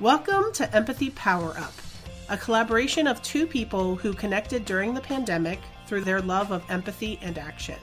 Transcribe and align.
Welcome 0.00 0.52
to 0.52 0.76
Empathy 0.76 1.10
Power 1.10 1.58
Up, 1.58 1.72
a 2.28 2.36
collaboration 2.36 3.08
of 3.08 3.20
two 3.20 3.48
people 3.48 3.96
who 3.96 4.14
connected 4.14 4.64
during 4.64 4.94
the 4.94 5.00
pandemic 5.00 5.58
through 5.88 6.02
their 6.02 6.20
love 6.20 6.52
of 6.52 6.62
empathy 6.70 7.18
and 7.20 7.36
action. 7.36 7.80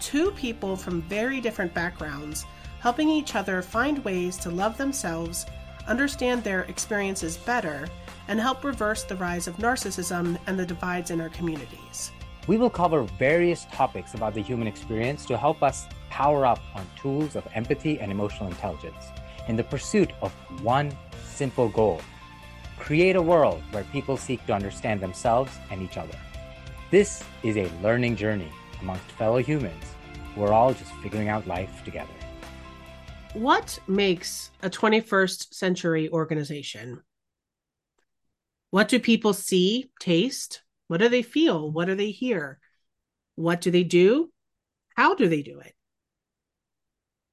Two 0.00 0.32
people 0.32 0.74
from 0.74 1.00
very 1.02 1.40
different 1.40 1.72
backgrounds 1.72 2.44
helping 2.80 3.08
each 3.08 3.36
other 3.36 3.62
find 3.62 4.04
ways 4.04 4.36
to 4.38 4.50
love 4.50 4.76
themselves, 4.76 5.46
understand 5.86 6.42
their 6.42 6.62
experiences 6.62 7.36
better, 7.36 7.86
and 8.26 8.40
help 8.40 8.64
reverse 8.64 9.04
the 9.04 9.14
rise 9.14 9.46
of 9.46 9.58
narcissism 9.58 10.36
and 10.48 10.58
the 10.58 10.66
divides 10.66 11.12
in 11.12 11.20
our 11.20 11.28
communities. 11.28 12.10
We 12.48 12.58
will 12.58 12.68
cover 12.68 13.04
various 13.20 13.66
topics 13.70 14.14
about 14.14 14.34
the 14.34 14.42
human 14.42 14.66
experience 14.66 15.24
to 15.26 15.36
help 15.36 15.62
us 15.62 15.86
power 16.10 16.44
up 16.44 16.58
on 16.74 16.84
tools 17.00 17.36
of 17.36 17.46
empathy 17.54 18.00
and 18.00 18.10
emotional 18.10 18.48
intelligence 18.48 19.04
in 19.48 19.54
the 19.54 19.64
pursuit 19.64 20.10
of 20.20 20.32
one 20.62 20.92
simple 21.32 21.68
goal 21.68 22.00
create 22.78 23.14
a 23.14 23.22
world 23.22 23.62
where 23.70 23.84
people 23.84 24.16
seek 24.16 24.44
to 24.46 24.52
understand 24.52 25.00
themselves 25.00 25.52
and 25.70 25.80
each 25.82 25.96
other. 25.96 26.18
This 26.90 27.22
is 27.44 27.56
a 27.56 27.70
learning 27.80 28.16
journey 28.16 28.50
amongst 28.80 29.04
fellow 29.12 29.38
humans. 29.38 29.84
We're 30.36 30.52
all 30.52 30.74
just 30.74 30.92
figuring 31.02 31.28
out 31.28 31.46
life 31.46 31.84
together. 31.84 32.12
What 33.34 33.78
makes 33.86 34.50
a 34.62 34.68
21st 34.68 35.54
century 35.54 36.10
organization? 36.10 37.00
What 38.70 38.88
do 38.88 38.98
people 38.98 39.32
see, 39.32 39.90
taste? 40.00 40.62
What 40.88 40.98
do 40.98 41.08
they 41.08 41.22
feel? 41.22 41.70
What 41.70 41.86
do 41.86 41.94
they 41.94 42.10
hear? 42.10 42.58
What 43.36 43.60
do 43.60 43.70
they 43.70 43.84
do? 43.84 44.30
How 44.96 45.14
do 45.14 45.28
they 45.28 45.42
do 45.42 45.60
it? 45.60 45.74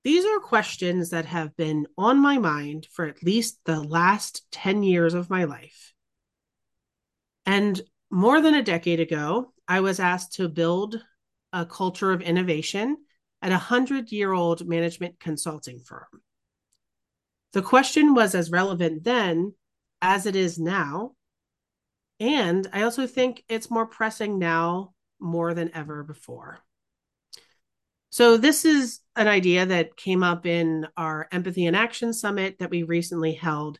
These 0.09 0.26
are 0.26 0.40
questions 0.40 1.12
that 1.12 1.26
have 1.26 1.55
been 1.55 1.86
on 1.95 2.20
my 2.20 2.40
mind 2.40 2.88
for 2.91 3.05
at 3.05 3.22
least 3.22 3.59
the 3.66 3.80
last 3.80 4.41
10 4.52 4.81
years 4.81 5.13
of 5.13 5.30
my 5.30 5.44
life. 5.44 5.94
And 7.45 7.80
more 8.09 8.42
than 8.42 8.56
a 8.56 8.64
decade 8.64 9.00
ago, 9.00 9.53
I 9.67 9.81
was 9.81 10.00
asked 10.00 10.34
to 10.38 10.50
build 10.50 11.00
a 11.53 11.64
culture 11.64 12.11
of 12.11 12.23
innovation 12.23 12.97
at 13.44 13.52
a 13.52 13.69
100 13.69 14.11
year 14.11 14.34
old 14.34 14.67
management 14.67 15.19
consulting 15.19 15.78
firm. 15.78 16.23
The 17.53 17.62
question 17.62 18.16
was 18.16 18.34
as 18.34 18.50
relevant 18.50 19.03
then 19.03 19.53
as 20.02 20.25
it 20.25 20.36
is 20.36 20.58
now. 20.58 21.12
And 22.19 22.67
I 22.73 22.81
also 22.81 23.06
think 23.06 23.44
it's 23.47 23.69
more 23.69 23.86
pressing 23.86 24.39
now 24.39 24.95
more 25.19 25.53
than 25.53 25.69
ever 25.75 26.02
before. 26.02 26.64
So, 28.10 28.38
this 28.38 28.66
is 28.66 29.00
an 29.16 29.28
idea 29.28 29.66
that 29.66 29.96
came 29.96 30.24
up 30.24 30.46
in 30.46 30.88
our 30.98 31.28
Empathy 31.32 31.66
and 31.66 31.76
Action 31.76 32.14
Summit 32.14 32.58
that 32.60 32.70
we 32.70 32.84
recently 32.84 33.34
held. 33.34 33.80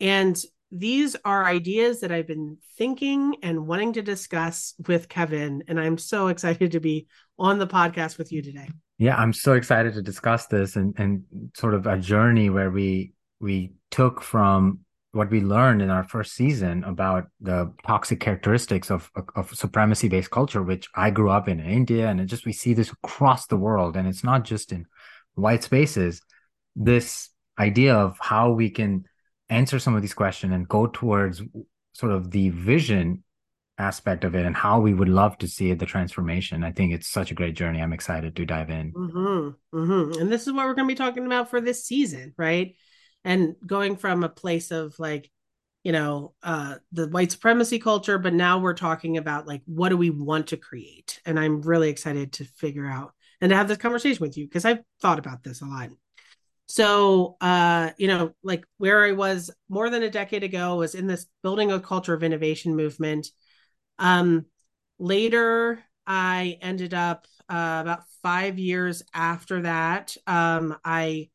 And 0.00 0.40
these 0.70 1.16
are 1.24 1.44
ideas 1.44 2.00
that 2.00 2.10
I've 2.10 2.26
been 2.26 2.58
thinking 2.76 3.36
and 3.42 3.66
wanting 3.66 3.92
to 3.94 4.02
discuss 4.02 4.74
with 4.86 5.08
Kevin. 5.08 5.62
And 5.68 5.78
I'm 5.78 5.98
so 5.98 6.28
excited 6.28 6.72
to 6.72 6.80
be 6.80 7.06
on 7.38 7.58
the 7.58 7.66
podcast 7.66 8.18
with 8.18 8.32
you 8.32 8.42
today. 8.42 8.68
Yeah, 8.98 9.16
I'm 9.16 9.32
so 9.32 9.54
excited 9.54 9.94
to 9.94 10.02
discuss 10.02 10.46
this 10.46 10.76
and, 10.76 10.94
and 10.98 11.24
sort 11.56 11.74
of 11.74 11.86
a 11.86 11.98
journey 11.98 12.50
where 12.50 12.70
we 12.70 13.12
we 13.40 13.72
took 13.90 14.22
from 14.22 14.80
what 15.12 15.30
we 15.30 15.40
learned 15.40 15.82
in 15.82 15.90
our 15.90 16.04
first 16.04 16.32
season 16.32 16.84
about 16.84 17.26
the 17.40 17.72
toxic 17.86 18.18
characteristics 18.18 18.90
of, 18.90 19.10
of 19.36 19.54
supremacy 19.54 20.08
based 20.08 20.30
culture, 20.30 20.62
which 20.62 20.88
I 20.94 21.10
grew 21.10 21.30
up 21.30 21.48
in 21.48 21.60
in 21.60 21.68
India. 21.68 22.08
And 22.08 22.18
it 22.20 22.26
just, 22.26 22.46
we 22.46 22.52
see 22.52 22.72
this 22.74 22.90
across 22.90 23.46
the 23.46 23.58
world. 23.58 23.96
And 23.96 24.08
it's 24.08 24.24
not 24.24 24.44
just 24.44 24.72
in 24.72 24.86
white 25.34 25.62
spaces. 25.62 26.22
This 26.74 27.28
idea 27.58 27.94
of 27.94 28.16
how 28.20 28.52
we 28.52 28.70
can 28.70 29.04
answer 29.50 29.78
some 29.78 29.94
of 29.94 30.00
these 30.00 30.14
questions 30.14 30.54
and 30.54 30.66
go 30.66 30.86
towards 30.86 31.42
sort 31.92 32.12
of 32.12 32.30
the 32.30 32.48
vision 32.48 33.22
aspect 33.76 34.24
of 34.24 34.34
it 34.34 34.46
and 34.46 34.56
how 34.56 34.80
we 34.80 34.94
would 34.94 35.08
love 35.08 35.36
to 35.38 35.48
see 35.48 35.74
the 35.74 35.84
transformation. 35.84 36.64
I 36.64 36.72
think 36.72 36.92
it's 36.92 37.08
such 37.08 37.30
a 37.30 37.34
great 37.34 37.54
journey. 37.54 37.82
I'm 37.82 37.92
excited 37.92 38.34
to 38.36 38.46
dive 38.46 38.70
in. 38.70 38.92
Mm-hmm, 38.92 39.76
mm-hmm. 39.76 40.20
And 40.20 40.32
this 40.32 40.46
is 40.46 40.54
what 40.54 40.66
we're 40.66 40.74
going 40.74 40.88
to 40.88 40.94
be 40.94 40.96
talking 40.96 41.26
about 41.26 41.50
for 41.50 41.60
this 41.60 41.84
season, 41.84 42.32
right? 42.38 42.76
And 43.24 43.54
going 43.66 43.96
from 43.96 44.24
a 44.24 44.28
place 44.28 44.70
of 44.70 44.98
like 44.98 45.30
you 45.82 45.92
know 45.92 46.34
uh 46.42 46.76
the 46.92 47.08
white 47.08 47.32
supremacy 47.32 47.78
culture 47.78 48.18
but 48.18 48.34
now 48.34 48.58
we're 48.58 48.74
talking 48.74 49.16
about 49.16 49.46
like 49.46 49.62
what 49.66 49.88
do 49.88 49.96
we 49.96 50.10
want 50.10 50.48
to 50.48 50.56
create? 50.56 51.20
And 51.26 51.38
i'm 51.38 51.62
really 51.62 51.90
excited 51.90 52.32
to 52.34 52.44
figure 52.44 52.86
out 52.86 53.12
and 53.40 53.50
to 53.50 53.56
have 53.56 53.68
this 53.68 53.78
conversation 53.78 54.22
with 54.22 54.36
you 54.36 54.46
because 54.46 54.64
i've 54.64 54.80
thought 55.00 55.18
about 55.18 55.42
this 55.42 55.60
a 55.60 55.66
lot. 55.66 55.90
So 56.68 57.36
uh 57.40 57.90
you 57.98 58.08
know 58.08 58.34
like 58.42 58.64
where 58.78 59.04
i 59.04 59.12
was 59.12 59.50
more 59.68 59.90
than 59.90 60.02
a 60.02 60.10
decade 60.10 60.44
ago 60.44 60.76
was 60.76 60.94
in 60.94 61.06
this 61.06 61.26
building 61.42 61.72
a 61.72 61.80
culture 61.80 62.14
of 62.14 62.22
innovation 62.22 62.76
movement. 62.76 63.28
Um 63.98 64.46
later 64.98 65.82
i 66.06 66.58
ended 66.60 66.94
up 66.94 67.26
uh, 67.48 67.78
about 67.82 68.02
five 68.22 68.58
years 68.58 69.02
after 69.12 69.62
that 69.62 70.16
um 70.26 70.76
i 70.84 71.28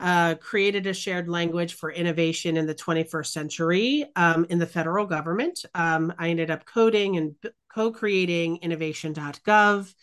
uh, 0.00 0.34
created 0.36 0.86
a 0.86 0.94
shared 0.94 1.28
language 1.28 1.74
for 1.74 1.92
innovation 1.92 2.56
in 2.56 2.66
the 2.66 2.74
21st 2.74 3.26
century 3.26 4.06
um, 4.16 4.46
in 4.48 4.58
the 4.58 4.66
federal 4.66 5.06
government. 5.06 5.64
Um, 5.74 6.12
I 6.18 6.30
ended 6.30 6.50
up 6.50 6.64
coding 6.64 7.18
and 7.18 7.34
co 7.72 7.92
creating 7.92 8.58
innovation.gov 8.62 9.94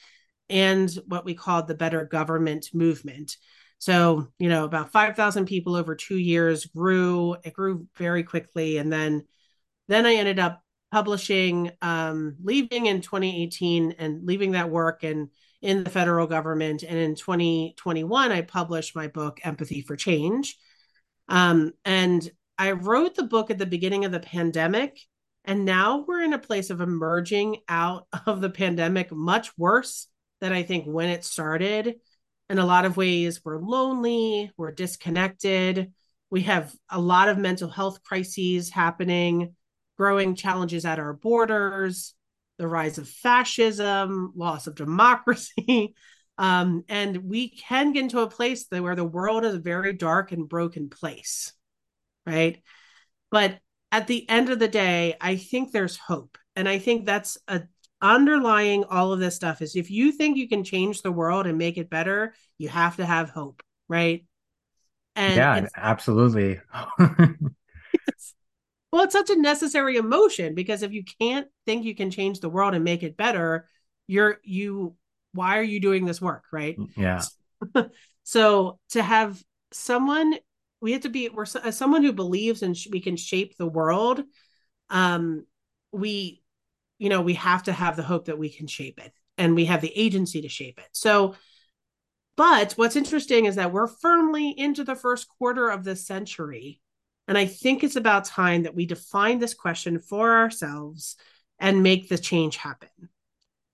and 0.50 0.90
what 1.08 1.26
we 1.26 1.34
called 1.34 1.68
the 1.68 1.76
Better 1.76 2.06
Government 2.06 2.70
Movement. 2.74 3.36
So, 3.80 4.28
you 4.40 4.50
know, 4.50 4.66
about 4.66 4.92
5,000 4.92 5.46
people 5.46 5.76
over 5.76 5.96
two 5.96 6.18
years 6.18 6.66
grew, 6.66 7.36
it 7.44 7.54
grew 7.54 7.88
very 7.98 8.24
quickly. 8.24 8.78
And 8.78 8.94
then, 8.94 9.26
then 9.88 10.06
I 10.06 10.16
ended 10.16 10.40
up 10.40 10.62
publishing, 10.92 11.72
um, 11.82 12.38
leaving 12.44 12.86
in 12.86 13.02
2018 13.02 13.96
and 14.00 14.26
leaving 14.26 14.52
that 14.52 14.70
work 14.70 15.04
and 15.04 15.30
in 15.62 15.84
the 15.84 15.90
federal 15.90 16.28
government. 16.28 16.84
And 16.84 16.98
in 16.98 17.16
2021, 17.16 18.32
I 18.32 18.42
published 18.42 18.96
my 18.96 19.08
book, 19.08 19.40
Empathy 19.44 19.82
for 19.82 19.96
Change. 19.96 20.58
Um, 21.28 21.74
and 21.84 22.30
I 22.58 22.72
wrote 22.72 23.16
the 23.16 23.24
book 23.24 23.52
at 23.52 23.58
the 23.58 23.66
beginning 23.66 24.06
of 24.06 24.12
the 24.12 24.20
pandemic. 24.20 25.00
And 25.46 25.66
now 25.66 26.04
we're 26.08 26.24
in 26.24 26.34
a 26.34 26.40
place 26.40 26.70
of 26.70 26.82
emerging 26.82 27.58
out 27.70 28.08
of 28.26 28.42
the 28.42 28.50
pandemic 28.50 29.12
much 29.12 29.58
worse 29.58 30.08
than 30.42 30.54
I 30.54 30.64
think 30.64 30.86
when 30.86 31.10
it 31.10 31.24
started. 31.24 31.96
In 32.50 32.60
a 32.60 32.66
lot 32.66 32.86
of 32.86 32.96
ways, 32.96 33.42
we're 33.44 33.60
lonely, 33.60 34.52
we're 34.56 34.72
disconnected, 34.72 35.92
we 36.30 36.42
have 36.42 36.74
a 36.90 37.00
lot 37.00 37.30
of 37.30 37.38
mental 37.38 37.70
health 37.70 38.04
crises 38.04 38.70
happening, 38.70 39.56
growing 39.98 40.36
challenges 40.36 40.86
at 40.86 41.00
our 41.00 41.14
borders 41.14 42.14
the 42.58 42.68
rise 42.68 42.98
of 42.98 43.08
fascism, 43.08 44.34
loss 44.36 44.68
of 44.68 44.76
democracy. 44.76 45.96
Um, 46.40 46.84
and 46.88 47.18
we 47.18 47.50
can 47.50 47.94
get 47.94 48.04
into 48.04 48.20
a 48.20 48.30
place 48.30 48.68
that, 48.68 48.84
where 48.84 48.96
the 48.96 49.04
world 49.04 49.44
is 49.44 49.56
a 49.56 49.60
very 49.60 49.94
dark 49.94 50.32
and 50.32 50.48
broken 50.48 50.88
place, 50.88 51.52
right? 52.28 52.62
But 53.32 53.58
at 53.92 54.06
the 54.06 54.30
end 54.30 54.50
of 54.50 54.60
the 54.60 54.68
day, 54.68 55.16
I 55.20 55.36
think 55.36 55.72
there's 55.72 55.98
hope. 55.98 56.38
And 56.56 56.70
I 56.70 56.78
think 56.78 57.08
that's 57.08 57.40
a 57.48 57.64
underlying 58.02 58.84
all 58.84 59.12
of 59.12 59.20
this 59.20 59.36
stuff 59.36 59.62
is 59.62 59.76
if 59.76 59.90
you 59.90 60.12
think 60.12 60.38
you 60.38 60.48
can 60.48 60.64
change 60.64 61.02
the 61.02 61.12
world 61.12 61.48
and 61.48 61.58
make 61.58 61.78
it 61.78 61.90
better, 61.90 62.36
you 62.58 62.70
have 62.70 62.98
to 62.98 63.06
have 63.06 63.32
hope, 63.32 63.64
right? 63.88 64.24
And 65.16 65.38
yeah, 65.38 65.68
absolutely. 65.76 66.60
Well, 68.92 69.04
it's 69.04 69.14
such 69.14 69.30
a 69.30 69.36
necessary 69.36 69.98
emotion 69.98 70.56
because 70.56 70.82
if 70.82 70.92
you 70.92 71.04
can't 71.20 71.48
think 71.66 71.84
you 71.84 71.96
can 71.96 72.10
change 72.10 72.40
the 72.40 72.50
world 72.50 72.74
and 72.74 72.84
make 72.84 73.04
it 73.04 73.18
better, 73.18 73.68
you're 74.08 74.38
you 74.44 74.96
why 75.34 75.58
are 75.58 75.64
you 75.64 75.80
doing 75.80 76.06
this 76.06 76.22
work, 76.22 76.46
right? 76.52 76.78
Mm, 76.78 76.90
yeah. 76.96 77.84
so 78.24 78.80
to 78.90 79.04
have 79.04 79.42
someone 79.72 80.36
we 80.82 80.94
have 80.94 81.02
to 81.02 81.10
be 81.10 81.30
we're 81.30 81.46
as 81.64 81.78
someone 81.78 82.04
who 82.04 82.14
believes 82.14 82.62
and 82.62 82.76
we 82.92 83.00
can 83.00 83.16
shape 83.16 83.58
the 83.58 83.68
world 83.68 84.24
um 84.90 85.46
we 85.92 86.42
you 87.00 87.10
know 87.10 87.22
we 87.22 87.34
have 87.34 87.64
to 87.64 87.74
have 87.74 87.96
the 87.96 88.04
hope 88.04 88.26
that 88.26 88.38
we 88.38 88.50
can 88.50 88.68
shape 88.68 89.00
it 89.04 89.12
and 89.38 89.56
we 89.56 89.66
have 89.66 89.82
the 89.82 89.92
agency 89.98 90.42
to 90.42 90.50
shape 90.50 90.80
it 90.80 90.90
so 90.92 91.36
but 92.36 92.74
what's 92.74 92.96
interesting 92.96 93.46
is 93.46 93.56
that 93.56 93.72
we're 93.72 93.88
firmly 93.88 94.54
into 94.56 94.84
the 94.84 94.96
first 94.96 95.28
quarter 95.28 95.70
of 95.70 95.84
this 95.84 96.06
century 96.06 96.80
and 97.28 97.38
I 97.38 97.46
think 97.46 97.84
it's 97.84 97.96
about 97.96 98.26
time 98.26 98.64
that 98.64 98.76
we 98.76 98.86
define 98.86 99.40
this 99.40 99.54
question 99.54 100.00
for 100.00 100.38
ourselves 100.38 101.16
and 101.60 101.84
make 101.84 102.10
the 102.10 102.18
change 102.18 102.58
happen. 102.58 102.90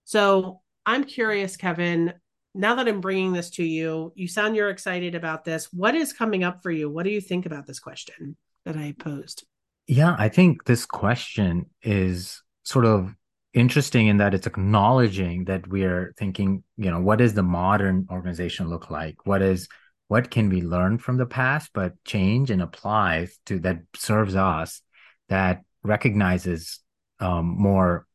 So 0.05 0.61
I'm 0.85 1.03
curious, 1.03 1.55
Kevin, 1.57 2.13
now 2.55 2.75
that 2.75 2.87
I'm 2.87 3.01
bringing 3.01 3.33
this 3.33 3.49
to 3.51 3.63
you, 3.63 4.11
you 4.15 4.27
sound 4.27 4.55
you're 4.55 4.69
excited 4.69 5.15
about 5.15 5.43
this. 5.43 5.71
What 5.73 5.95
is 5.95 6.13
coming 6.13 6.43
up 6.43 6.61
for 6.61 6.71
you? 6.71 6.89
What 6.89 7.03
do 7.03 7.09
you 7.09 7.21
think 7.21 7.45
about 7.45 7.65
this 7.65 7.79
question 7.79 8.37
that 8.65 8.77
I 8.77 8.93
posed? 8.97 9.43
Yeah, 9.87 10.15
I 10.17 10.29
think 10.29 10.65
this 10.65 10.85
question 10.85 11.65
is 11.81 12.41
sort 12.63 12.85
of 12.85 13.15
interesting 13.53 14.07
in 14.07 14.17
that 14.17 14.33
it's 14.33 14.47
acknowledging 14.47 15.45
that 15.45 15.67
we're 15.67 16.13
thinking, 16.17 16.63
you 16.77 16.89
know, 16.89 16.99
what 16.99 17.19
does 17.19 17.33
the 17.33 17.43
modern 17.43 18.07
organization 18.09 18.69
look 18.69 18.89
like? 18.89 19.25
What 19.25 19.41
is 19.41 19.67
what 20.07 20.29
can 20.29 20.49
we 20.49 20.61
learn 20.61 20.97
from 20.97 21.17
the 21.17 21.25
past, 21.25 21.71
but 21.73 21.93
change 22.03 22.51
and 22.51 22.61
apply 22.61 23.27
to 23.45 23.59
that 23.59 23.79
serves 23.95 24.35
us, 24.35 24.81
that 25.29 25.63
recognizes 25.83 26.79
um, 27.19 27.45
more 27.45 28.05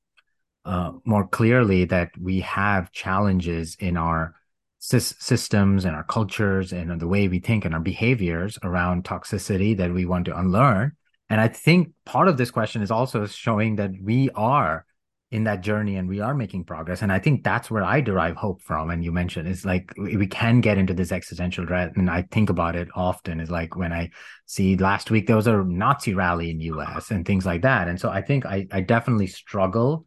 uh, 0.65 0.93
more 1.05 1.27
clearly 1.27 1.87
that 1.87 2.11
we 2.21 2.41
have 2.41 2.93
challenges 2.93 3.75
in 3.81 3.97
our 3.97 4.35
sy- 4.81 4.99
systems 4.99 5.87
and 5.87 5.97
our 5.97 6.05
cultures 6.05 6.73
and 6.73 7.01
the 7.01 7.09
way 7.09 7.27
we 7.27 7.39
think 7.39 7.65
and 7.65 7.75
our 7.75 7.81
behaviors 7.81 8.59
around 8.63 9.05
toxicity 9.05 9.77
that 9.77 9.95
we 9.95 10.05
want 10.05 10.27
to 10.27 10.39
unlearn. 10.39 10.93
And 11.31 11.41
I 11.41 11.49
think 11.49 11.93
part 12.05 12.29
of 12.29 12.37
this 12.37 12.51
question 12.51 12.83
is 12.83 12.91
also 12.91 13.27
showing 13.27 13.77
that 13.77 13.93
we 14.03 14.29
are 14.35 14.85
in 15.31 15.45
that 15.45 15.61
journey 15.61 15.97
and 15.97 16.09
we 16.09 16.21
are 16.21 16.35
making 16.35 16.65
progress. 16.65 17.03
And 17.03 17.13
i 17.13 17.19
think 17.19 17.45
that's 17.45 17.71
where 17.71 17.85
i 17.85 18.01
derive 18.01 18.37
hope 18.37 18.63
from. 18.63 18.91
And 18.91 19.05
you 19.05 19.13
mentioned 19.13 19.47
it's 19.47 19.65
like 19.65 19.93
we 19.99 20.27
can 20.27 20.61
get 20.61 20.79
into 20.79 20.95
this 20.95 21.13
existential 21.13 21.67
dread. 21.67 21.93
And 21.97 22.11
i 22.11 22.23
think 22.23 22.49
about 22.51 22.77
it 22.77 22.89
often. 22.95 23.41
Is 23.41 23.51
like 23.51 23.77
when 23.77 23.93
i 23.93 24.11
see 24.47 24.77
last 24.77 25.11
week 25.11 25.27
there 25.27 25.37
was 25.37 25.47
a 25.47 25.63
nazi 25.65 26.15
rally 26.15 26.51
in 26.51 26.61
us 26.61 27.11
and 27.11 27.27
things 27.27 27.45
like 27.45 27.63
that. 27.63 27.89
And 27.89 28.01
so 28.01 28.09
i 28.09 28.23
think 28.23 28.47
i, 28.47 28.67
I 28.73 28.81
definitely 28.81 29.27
struggle 29.27 30.07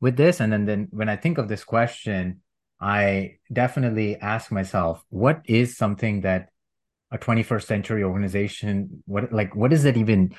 with 0.00 0.16
this. 0.16 0.40
And 0.40 0.52
then, 0.52 0.66
then 0.66 0.88
when 0.90 1.08
i 1.08 1.16
think 1.16 1.38
of 1.38 1.48
this 1.48 1.64
question 1.64 2.40
i 2.80 3.36
definitely 3.52 4.16
ask 4.16 4.52
myself 4.52 5.02
what 5.08 5.40
is 5.46 5.76
something 5.76 6.20
that 6.22 6.50
a 7.10 7.16
21st 7.16 7.62
century 7.62 8.04
organization 8.04 9.02
what 9.06 9.32
like 9.32 9.56
what 9.56 9.70
does 9.70 9.86
it 9.86 9.96
even 9.96 10.34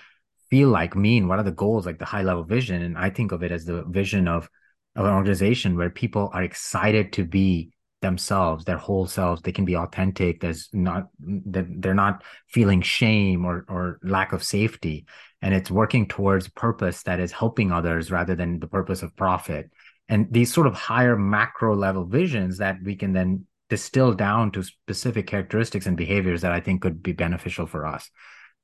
feel 0.49 0.69
like 0.69 0.95
mean 0.95 1.27
what 1.27 1.39
are 1.39 1.43
the 1.43 1.51
goals 1.51 1.85
like 1.85 1.99
the 1.99 2.05
high 2.05 2.23
level 2.23 2.43
vision. 2.43 2.81
And 2.81 2.97
i 2.97 3.09
think 3.09 3.31
of 3.31 3.43
it 3.43 3.51
as 3.51 3.65
the 3.65 3.83
vision 3.83 4.27
of, 4.27 4.49
of 4.95 5.05
an 5.05 5.13
organization 5.13 5.77
where 5.77 5.89
people 5.89 6.29
are 6.33 6.43
excited 6.43 7.13
to 7.13 7.25
be 7.25 7.71
themselves 8.01 8.65
their 8.65 8.77
whole 8.77 9.07
selves. 9.07 9.41
They 9.41 9.51
can 9.51 9.65
be 9.65 9.75
authentic. 9.75 10.39
There's 10.39 10.69
not 10.73 11.07
that 11.19 11.65
they're 11.81 11.93
not 11.93 12.23
feeling 12.47 12.81
shame 12.81 13.45
or 13.45 13.65
or 13.67 13.99
lack 14.03 14.33
of 14.33 14.43
safety. 14.43 15.05
And 15.41 15.53
it's 15.53 15.71
working 15.71 16.07
towards 16.07 16.49
purpose 16.49 17.03
that 17.03 17.19
is 17.19 17.31
helping 17.31 17.71
others 17.71 18.11
rather 18.11 18.35
than 18.35 18.59
the 18.59 18.67
purpose 18.67 19.03
of 19.03 19.15
profit. 19.15 19.71
And 20.07 20.27
these 20.31 20.53
sort 20.53 20.67
of 20.67 20.73
higher 20.73 21.17
macro 21.17 21.75
level 21.75 22.05
visions 22.05 22.57
that 22.57 22.77
we 22.83 22.95
can 22.95 23.13
then 23.13 23.45
distill 23.69 24.13
down 24.13 24.51
to 24.51 24.63
specific 24.63 25.27
characteristics 25.27 25.85
and 25.85 25.95
behaviors 25.95 26.41
that 26.41 26.51
i 26.51 26.59
think 26.59 26.81
could 26.81 27.03
be 27.03 27.13
beneficial 27.13 27.67
for 27.67 27.85
us. 27.85 28.09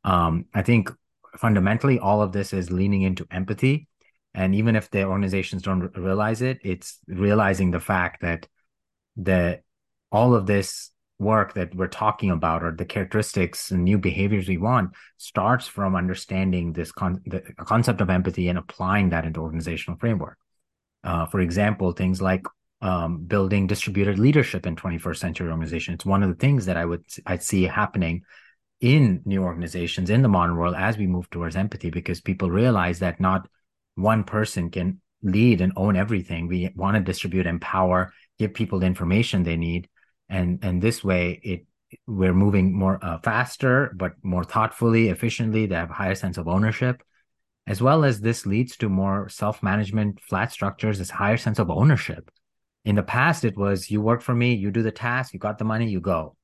Um, 0.03 0.45
i 0.53 0.61
think 0.61 0.91
fundamentally 1.37 1.99
all 1.99 2.21
of 2.21 2.31
this 2.31 2.53
is 2.53 2.71
leaning 2.71 3.01
into 3.01 3.27
empathy. 3.31 3.87
And 4.33 4.53
even 4.53 4.75
if 4.75 4.89
the 4.89 5.05
organizations 5.05 5.61
don't 5.61 5.95
realize 5.97 6.41
it 6.41 6.59
it's 6.63 6.99
realizing 7.07 7.71
the 7.71 7.79
fact 7.79 8.21
that 8.21 8.47
the 9.15 9.61
all 10.11 10.35
of 10.35 10.45
this 10.45 10.91
work 11.17 11.53
that 11.53 11.73
we're 11.73 11.87
talking 11.87 12.29
about 12.29 12.61
or 12.61 12.71
the 12.71 12.83
characteristics 12.83 13.71
and 13.71 13.85
new 13.85 13.97
behaviors 13.97 14.49
we 14.49 14.57
want 14.57 14.91
starts 15.17 15.65
from 15.65 15.95
understanding 15.95 16.73
this 16.73 16.91
con- 16.91 17.21
the 17.25 17.41
concept 17.59 18.01
of 18.01 18.09
empathy 18.09 18.49
and 18.49 18.57
applying 18.57 19.09
that 19.09 19.25
into 19.25 19.39
organizational 19.39 19.97
framework. 19.97 20.37
Uh, 21.03 21.25
for 21.25 21.39
example 21.39 21.93
things 21.93 22.21
like 22.21 22.45
um, 22.81 23.23
building 23.23 23.67
distributed 23.67 24.19
leadership 24.19 24.65
in 24.65 24.75
21st 24.75 25.17
century 25.17 25.49
organization. 25.49 25.93
It's 25.93 26.05
one 26.05 26.23
of 26.23 26.29
the 26.29 26.35
things 26.35 26.65
that 26.65 26.75
i 26.75 26.83
would 26.83 27.05
i 27.25 27.37
see 27.37 27.63
happening 27.63 28.23
in 28.81 29.21
new 29.25 29.43
organizations 29.43 30.09
in 30.09 30.21
the 30.21 30.27
modern 30.27 30.57
world 30.57 30.75
as 30.77 30.97
we 30.97 31.07
move 31.07 31.29
towards 31.29 31.55
empathy 31.55 31.89
because 31.89 32.21
people 32.21 32.51
realize 32.51 32.99
that 32.99 33.19
not 33.19 33.47
one 33.95 34.23
person 34.23 34.69
can 34.69 35.01
lead 35.23 35.61
and 35.61 35.73
own 35.75 35.95
everything. 35.95 36.47
We 36.47 36.71
want 36.75 36.95
to 36.95 37.01
distribute 37.01 37.47
empower 37.47 38.13
give 38.37 38.53
people 38.53 38.79
the 38.79 38.85
information 38.85 39.43
they 39.43 39.57
need. 39.57 39.87
And 40.29 40.59
and 40.63 40.81
this 40.81 41.03
way 41.03 41.39
it 41.43 41.65
we're 42.07 42.33
moving 42.33 42.77
more 42.77 42.99
uh, 43.01 43.19
faster 43.19 43.93
but 43.95 44.13
more 44.23 44.43
thoughtfully 44.43 45.07
efficiently 45.09 45.65
they 45.65 45.75
have 45.75 45.91
a 45.91 45.93
higher 45.93 46.15
sense 46.15 46.37
of 46.37 46.47
ownership. 46.47 47.01
As 47.67 47.81
well 47.81 48.05
as 48.05 48.21
this 48.21 48.45
leads 48.45 48.77
to 48.77 48.89
more 48.89 49.27
self-management 49.29 50.19
flat 50.21 50.51
structures 50.51 50.99
this 50.99 51.09
higher 51.09 51.37
sense 51.37 51.57
of 51.57 51.71
ownership. 51.71 52.29
In 52.83 52.95
the 52.95 53.03
past 53.03 53.45
it 53.45 53.57
was 53.57 53.89
you 53.89 54.01
work 54.01 54.21
for 54.21 54.35
me 54.35 54.53
you 54.53 54.69
do 54.69 54.83
the 54.83 54.91
task 54.91 55.33
you 55.33 55.39
got 55.39 55.57
the 55.57 55.65
money 55.65 55.89
you 55.89 56.01
go 56.01 56.35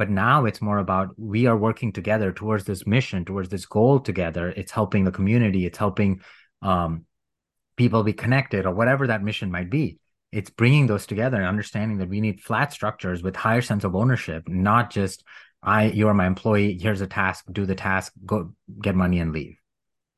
but 0.00 0.08
now 0.08 0.46
it's 0.46 0.62
more 0.62 0.78
about 0.78 1.10
we 1.18 1.44
are 1.44 1.58
working 1.58 1.92
together 1.92 2.32
towards 2.32 2.64
this 2.64 2.86
mission 2.86 3.26
towards 3.26 3.50
this 3.50 3.66
goal 3.66 4.00
together. 4.00 4.48
It's 4.48 4.72
helping 4.72 5.04
the 5.04 5.12
community. 5.12 5.66
It's 5.66 5.76
helping 5.76 6.22
um, 6.62 7.04
people 7.76 8.02
be 8.02 8.14
connected 8.14 8.64
or 8.64 8.72
whatever 8.74 9.08
that 9.08 9.22
mission 9.22 9.50
might 9.50 9.68
be. 9.68 9.98
It's 10.32 10.48
bringing 10.48 10.86
those 10.86 11.04
together 11.04 11.36
and 11.36 11.46
understanding 11.46 11.98
that 11.98 12.08
we 12.08 12.22
need 12.22 12.40
flat 12.40 12.72
structures 12.72 13.22
with 13.22 13.36
higher 13.36 13.60
sense 13.60 13.84
of 13.84 13.94
ownership 13.94 14.48
not 14.48 14.90
just 14.90 15.22
i 15.62 15.80
you're 15.98 16.14
my 16.14 16.26
employee 16.26 16.78
here's 16.80 17.02
a 17.02 17.06
task 17.06 17.44
do 17.52 17.66
the 17.66 17.74
task 17.74 18.14
go 18.24 18.54
get 18.80 18.94
money 18.94 19.18
and 19.18 19.34
leave. 19.34 19.58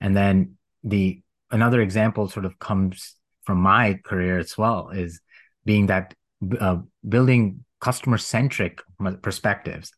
And 0.01 0.17
then 0.17 0.59
the 0.85 1.23
another 1.51 1.81
example 1.81 2.29
sort 2.29 2.47
of 2.47 2.57
comes 2.61 3.17
from 3.43 3.59
my 3.59 3.99
career 4.05 4.39
as 4.39 4.57
well 4.57 4.91
is 4.91 5.21
being 5.65 5.87
that 5.87 6.15
uh, 6.61 6.77
building 7.15 7.65
customer 7.83 8.17
centric 8.17 8.81
perspectives. 9.23 9.93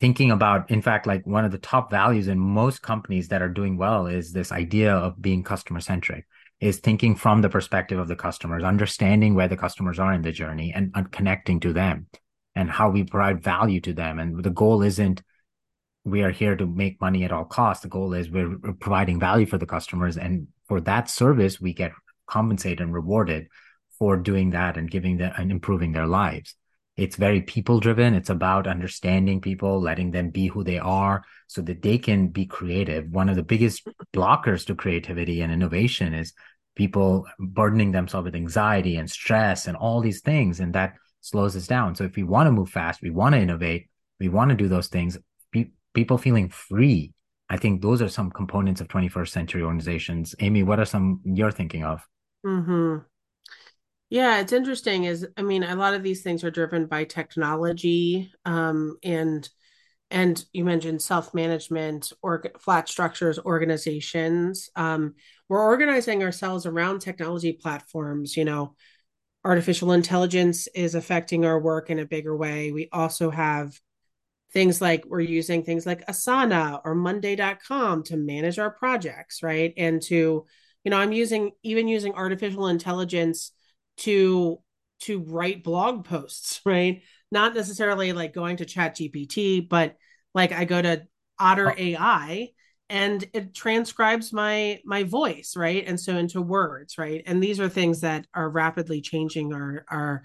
Thinking 0.00 0.30
about 0.30 0.70
in 0.70 0.80
fact 0.80 1.06
like 1.06 1.26
one 1.26 1.44
of 1.44 1.50
the 1.50 1.58
top 1.58 1.90
values 1.90 2.28
in 2.28 2.38
most 2.38 2.80
companies 2.80 3.28
that 3.28 3.42
are 3.42 3.48
doing 3.48 3.76
well 3.76 4.06
is 4.06 4.32
this 4.32 4.52
idea 4.52 4.94
of 4.94 5.20
being 5.20 5.42
customer 5.42 5.80
centric 5.80 6.26
is 6.60 6.78
thinking 6.78 7.16
from 7.16 7.42
the 7.42 7.48
perspective 7.48 7.98
of 7.98 8.06
the 8.06 8.14
customers 8.14 8.62
understanding 8.62 9.34
where 9.34 9.48
the 9.48 9.56
customers 9.56 9.98
are 9.98 10.12
in 10.12 10.22
the 10.22 10.30
journey 10.30 10.72
and, 10.74 10.92
and 10.94 11.10
connecting 11.10 11.58
to 11.60 11.72
them 11.72 12.06
and 12.54 12.70
how 12.70 12.88
we 12.88 13.02
provide 13.02 13.42
value 13.42 13.80
to 13.80 13.92
them. 13.92 14.20
And 14.20 14.42
the 14.42 14.50
goal 14.50 14.82
isn't 14.82 15.20
we 16.04 16.22
are 16.22 16.30
here 16.30 16.54
to 16.54 16.66
make 16.66 17.00
money 17.00 17.24
at 17.24 17.32
all 17.32 17.44
costs. 17.44 17.82
The 17.82 17.88
goal 17.88 18.14
is 18.14 18.30
we're 18.30 18.56
providing 18.80 19.18
value 19.18 19.46
for 19.46 19.58
the 19.58 19.66
customers. 19.66 20.16
And 20.16 20.46
for 20.68 20.80
that 20.82 21.10
service 21.10 21.60
we 21.60 21.74
get 21.74 21.90
compensated 22.28 22.80
and 22.80 22.94
rewarded 22.94 23.48
for 23.98 24.16
doing 24.16 24.50
that 24.50 24.76
and 24.76 24.88
giving 24.88 25.16
them 25.16 25.32
and 25.36 25.50
improving 25.50 25.90
their 25.90 26.06
lives 26.06 26.54
it's 26.98 27.14
very 27.14 27.40
people 27.42 27.78
driven. 27.78 28.12
It's 28.12 28.28
about 28.28 28.66
understanding 28.66 29.40
people, 29.40 29.80
letting 29.80 30.10
them 30.10 30.30
be 30.30 30.48
who 30.48 30.64
they 30.64 30.80
are 30.80 31.22
so 31.46 31.62
that 31.62 31.80
they 31.80 31.96
can 31.96 32.26
be 32.26 32.44
creative. 32.44 33.08
One 33.08 33.28
of 33.28 33.36
the 33.36 33.44
biggest 33.44 33.86
blockers 34.12 34.66
to 34.66 34.74
creativity 34.74 35.40
and 35.40 35.52
innovation 35.52 36.12
is 36.12 36.32
people 36.74 37.24
burdening 37.38 37.92
themselves 37.92 38.24
with 38.24 38.34
anxiety 38.34 38.96
and 38.96 39.08
stress 39.08 39.68
and 39.68 39.76
all 39.76 40.00
these 40.00 40.22
things. 40.22 40.58
And 40.58 40.74
that 40.74 40.94
slows 41.20 41.56
us 41.56 41.68
down. 41.68 41.94
So 41.94 42.02
if 42.02 42.16
we 42.16 42.24
want 42.24 42.48
to 42.48 42.52
move 42.52 42.70
fast, 42.70 43.00
we 43.00 43.10
want 43.10 43.36
to 43.36 43.40
innovate, 43.40 43.88
we 44.18 44.28
want 44.28 44.48
to 44.48 44.56
do 44.56 44.66
those 44.66 44.88
things, 44.88 45.16
pe- 45.52 45.70
people 45.94 46.18
feeling 46.18 46.48
free. 46.48 47.12
I 47.48 47.58
think 47.58 47.80
those 47.80 48.02
are 48.02 48.08
some 48.08 48.32
components 48.32 48.80
of 48.80 48.88
21st 48.88 49.28
century 49.28 49.62
organizations. 49.62 50.34
Amy, 50.40 50.64
what 50.64 50.80
are 50.80 50.84
some 50.84 51.20
you're 51.22 51.52
thinking 51.52 51.84
of? 51.84 52.04
Mm-hmm. 52.44 53.04
Yeah, 54.10 54.40
it's 54.40 54.52
interesting. 54.52 55.04
Is 55.04 55.26
I 55.36 55.42
mean, 55.42 55.62
a 55.62 55.76
lot 55.76 55.94
of 55.94 56.02
these 56.02 56.22
things 56.22 56.42
are 56.44 56.50
driven 56.50 56.86
by 56.86 57.04
technology, 57.04 58.32
um, 58.44 58.96
and 59.02 59.48
and 60.10 60.44
you 60.52 60.64
mentioned 60.64 61.02
self 61.02 61.34
management 61.34 62.12
or 62.22 62.44
flat 62.60 62.88
structures, 62.88 63.38
organizations. 63.38 64.70
Um, 64.76 65.14
we're 65.48 65.62
organizing 65.64 66.22
ourselves 66.22 66.66
around 66.66 67.00
technology 67.00 67.52
platforms. 67.54 68.36
You 68.36 68.46
know, 68.46 68.76
artificial 69.44 69.92
intelligence 69.92 70.68
is 70.74 70.94
affecting 70.94 71.44
our 71.46 71.60
work 71.60 71.90
in 71.90 71.98
a 71.98 72.06
bigger 72.06 72.36
way. 72.36 72.72
We 72.72 72.88
also 72.92 73.30
have 73.30 73.78
things 74.52 74.80
like 74.80 75.04
we're 75.06 75.20
using 75.20 75.62
things 75.62 75.86
like 75.86 76.06
Asana 76.06 76.80
or 76.84 76.94
Monday.com 76.94 78.02
to 78.04 78.16
manage 78.16 78.58
our 78.58 78.70
projects, 78.70 79.42
right? 79.42 79.74
And 79.76 80.00
to, 80.02 80.46
you 80.84 80.90
know, 80.90 80.96
I'm 80.98 81.12
using 81.12 81.52
even 81.62 81.88
using 81.88 82.14
artificial 82.14 82.68
intelligence 82.68 83.52
to 83.98 84.60
to 85.00 85.20
write 85.20 85.62
blog 85.62 86.04
posts, 86.04 86.60
right? 86.66 87.02
Not 87.30 87.54
necessarily 87.54 88.12
like 88.12 88.32
going 88.32 88.58
to 88.58 88.64
chat 88.64 88.96
GPT, 88.96 89.68
but 89.68 89.96
like 90.34 90.52
I 90.52 90.64
go 90.64 90.80
to 90.80 91.06
Otter 91.38 91.70
oh. 91.70 91.74
AI 91.76 92.48
and 92.90 93.24
it 93.34 93.54
transcribes 93.54 94.32
my 94.32 94.80
my 94.84 95.04
voice, 95.04 95.54
right? 95.56 95.84
And 95.86 96.00
so 96.00 96.16
into 96.16 96.40
words, 96.40 96.98
right? 96.98 97.22
And 97.26 97.42
these 97.42 97.60
are 97.60 97.68
things 97.68 98.00
that 98.00 98.26
are 98.34 98.48
rapidly 98.48 99.00
changing 99.00 99.52
our 99.52 99.84
our 99.88 100.22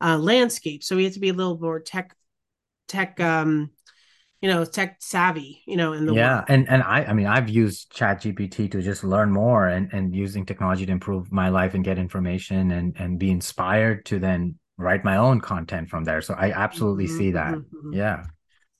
uh, 0.00 0.18
landscape. 0.18 0.82
So 0.82 0.96
we 0.96 1.04
have 1.04 1.14
to 1.14 1.20
be 1.20 1.28
a 1.28 1.34
little 1.34 1.58
more 1.58 1.80
tech 1.80 2.14
tech 2.88 3.20
um 3.20 3.70
you 4.40 4.48
know 4.48 4.64
tech 4.64 4.96
savvy 5.00 5.62
you 5.66 5.76
know 5.76 5.92
in 5.92 6.06
the 6.06 6.14
yeah 6.14 6.36
world. 6.36 6.44
and 6.48 6.68
and 6.68 6.82
i 6.82 7.04
i 7.04 7.12
mean 7.12 7.26
i've 7.26 7.48
used 7.48 7.90
chat 7.92 8.20
gpt 8.20 8.70
to 8.70 8.82
just 8.82 9.04
learn 9.04 9.30
more 9.30 9.68
and 9.68 9.88
and 9.92 10.14
using 10.14 10.44
technology 10.44 10.84
to 10.84 10.92
improve 10.92 11.32
my 11.32 11.48
life 11.48 11.74
and 11.74 11.84
get 11.84 11.98
information 11.98 12.70
and 12.72 12.94
and 12.98 13.18
be 13.18 13.30
inspired 13.30 14.04
to 14.04 14.18
then 14.18 14.54
write 14.78 15.04
my 15.04 15.16
own 15.16 15.40
content 15.40 15.88
from 15.88 16.04
there 16.04 16.20
so 16.20 16.34
i 16.34 16.50
absolutely 16.50 17.06
mm-hmm, 17.06 17.18
see 17.18 17.30
that 17.30 17.54
mm-hmm. 17.54 17.92
yeah 17.92 18.24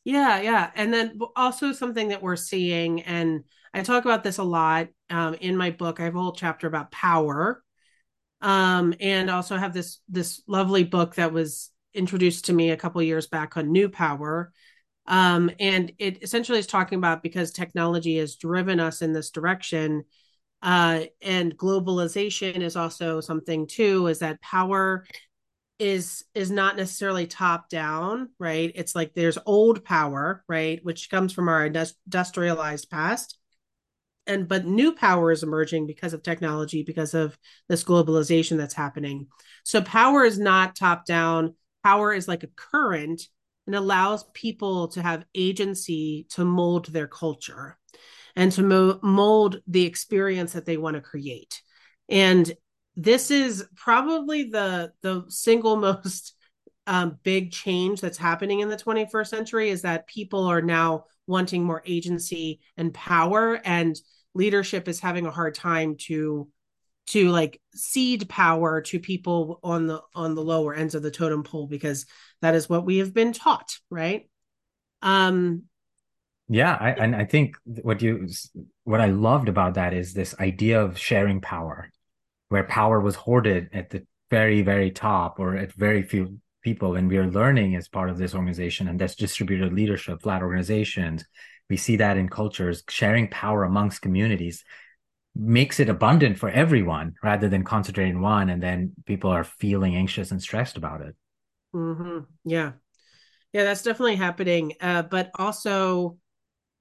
yeah 0.05 0.41
yeah 0.41 0.71
and 0.75 0.93
then 0.93 1.19
also 1.35 1.73
something 1.73 2.09
that 2.09 2.23
we're 2.23 2.37
seeing 2.37 3.01
and 3.03 3.43
i 3.73 3.83
talk 3.83 4.05
about 4.05 4.23
this 4.23 4.39
a 4.39 4.45
lot 4.45 4.89
um, 5.11 5.35
in 5.35 5.57
my 5.57 5.71
book 5.71 6.01
i 6.01 6.05
have 6.05 6.15
a 6.15 6.21
whole 6.21 6.33
chapter 6.33 6.67
about 6.67 6.91
power 6.91 7.63
um, 8.43 8.93
and 9.01 9.31
also 9.31 9.57
have 9.57 9.73
this 9.73 10.01
this 10.11 10.43
lovely 10.47 10.85
book 10.85 11.15
that 11.15 11.33
was 11.33 11.71
introduced 11.95 12.45
to 12.45 12.53
me 12.53 12.71
a 12.71 12.77
couple 12.77 13.03
years 13.03 13.27
back 13.27 13.57
on 13.57 13.73
new 13.73 13.89
power 13.89 14.53
Um, 15.09 15.51
and 15.61 15.93
it 15.99 16.23
essentially 16.23 16.59
is 16.59 16.67
talking 16.67 16.99
about 16.99 17.23
because 17.23 17.53
technology 17.53 18.19
has 18.19 18.37
driven 18.37 18.81
us 18.81 19.03
in 19.03 19.13
this 19.13 19.31
direction. 19.31 20.05
Uh, 20.63 21.05
and 21.23 21.57
globalization 21.57 22.61
is 22.61 22.77
also 22.77 23.21
something 23.21 23.67
too, 23.67 24.07
is 24.09 24.21
that 24.21 24.41
power 24.41 25.05
is 25.79 26.25
is 26.35 26.51
not 26.51 26.77
necessarily 26.77 27.27
top 27.27 27.69
down 27.69 28.31
right? 28.39 28.73
It's 28.75 28.95
like 28.95 29.13
there's 29.13 29.39
old 29.45 29.85
power 29.85 30.43
right? 30.49 30.81
Which 30.83 31.11
comes 31.11 31.33
from 31.33 31.49
our 31.49 31.67
industrialized 31.67 32.91
past. 32.91 33.39
And 34.27 34.49
but 34.49 34.67
new 34.67 34.93
power 34.93 35.31
is 35.31 35.43
emerging 35.43 35.87
because 35.87 36.13
of 36.15 36.23
technology 36.23 36.83
because 36.83 37.15
of 37.15 37.39
this 37.69 37.85
globalization 37.85 38.57
that's 38.57 38.75
happening. 38.75 39.29
So 39.63 39.83
power 39.83 40.25
is 40.25 40.39
not 40.39 40.75
top 40.75 41.05
down. 41.05 41.55
Power 41.85 42.13
is 42.13 42.27
like 42.27 42.43
a 42.43 42.49
current 42.57 43.23
and 43.66 43.75
allows 43.75 44.25
people 44.35 44.88
to 44.88 45.02
have 45.02 45.25
agency 45.35 46.26
to 46.30 46.44
mold 46.44 46.87
their 46.87 47.08
culture 47.08 47.78
and 48.35 48.52
to 48.52 48.62
mo- 48.62 49.00
mold 49.02 49.61
the 49.66 49.85
experience 49.85 50.52
that 50.52 50.66
they 50.66 50.76
want 50.76 50.94
to 50.94 51.00
create. 51.00 51.62
And 52.08 52.52
this 52.94 53.30
is 53.30 53.66
probably 53.75 54.44
the 54.44 54.92
the 55.02 55.25
single 55.28 55.76
most 55.88 56.35
um, 56.87 57.18
big 57.25 57.50
change 57.50 58.00
that's 58.00 58.18
happening 58.18 58.61
in 58.61 58.68
the 58.68 58.76
21st 58.76 59.26
century 59.26 59.70
is 59.70 59.82
that 59.82 60.06
people 60.06 60.44
are 60.44 60.62
now 60.62 61.04
wanting 61.26 61.64
more 61.64 61.82
agency 61.85 62.61
and 62.76 62.94
power 62.94 63.61
and 63.64 63.99
leadership 64.35 64.87
is 64.87 65.00
having 65.00 65.26
a 65.26 65.30
hard 65.30 65.54
time 65.54 65.96
to 65.96 66.49
to 67.08 67.30
like 67.30 67.61
cede 67.75 68.28
power 68.28 68.80
to 68.80 68.99
people 68.99 69.61
on 69.62 69.87
the 69.87 70.00
on 70.14 70.35
the 70.35 70.42
lower 70.42 70.75
ends 70.75 70.94
of 70.94 71.02
the 71.02 71.11
totem 71.11 71.42
pole 71.42 71.66
because 71.66 72.06
that 72.43 72.55
is 72.55 72.69
what 72.69 72.85
we 72.85 72.99
have 72.99 73.12
been 73.12 73.33
taught 73.33 73.78
right 73.90 74.28
um 75.02 75.62
yeah 76.49 76.76
I, 76.78 76.90
and 76.90 77.14
i 77.14 77.25
think 77.25 77.57
what 77.64 78.02
you 78.02 78.28
what 78.85 79.00
i 79.00 79.07
loved 79.07 79.49
about 79.49 79.75
that 79.75 79.93
is 79.93 80.12
this 80.12 80.35
idea 80.38 80.81
of 80.81 80.99
sharing 80.99 81.40
power 81.40 81.90
where 82.49 82.64
power 82.64 83.00
was 83.00 83.16
hoarded 83.16 83.71
at 83.73 83.90
the 83.90 84.07
very, 84.31 84.62
very 84.62 84.90
top 84.90 85.38
or 85.38 85.57
at 85.57 85.73
very 85.73 86.02
few 86.02 86.38
people. 86.62 86.97
And 86.97 87.09
we 87.09 87.19
are 87.19 87.31
learning 87.31 87.76
as 87.76 87.88
part 87.88 88.11
of 88.11 88.19
this 88.19 88.35
organization, 88.35 88.88
and 88.88 88.99
that's 88.99 89.14
distributed 89.14 89.73
leadership, 89.73 90.23
flat 90.23 90.43
organizations. 90.43 91.25
We 91.69 91.76
see 91.76 91.97
that 91.97 92.16
in 92.16 92.28
cultures, 92.28 92.83
sharing 92.88 93.28
power 93.28 93.64
amongst 93.64 94.02
communities 94.02 94.64
makes 95.38 95.81
it 95.81 95.90
abundant 95.90 96.38
for 96.38 96.49
everyone 96.49 97.14
rather 97.23 97.49
than 97.49 97.62
concentrating 97.62 98.23
one 98.23 98.49
and 98.49 98.62
then 98.62 98.93
people 99.05 99.28
are 99.28 99.45
feeling 99.45 99.95
anxious 99.95 100.31
and 100.31 100.40
stressed 100.40 100.78
about 100.78 101.02
it. 101.02 101.14
Mm-hmm. 101.76 102.21
Yeah. 102.45 102.73
Yeah, 103.52 103.64
that's 103.64 103.83
definitely 103.83 104.16
happening. 104.16 104.75
Uh, 104.80 105.02
but 105.02 105.30
also, 105.37 106.18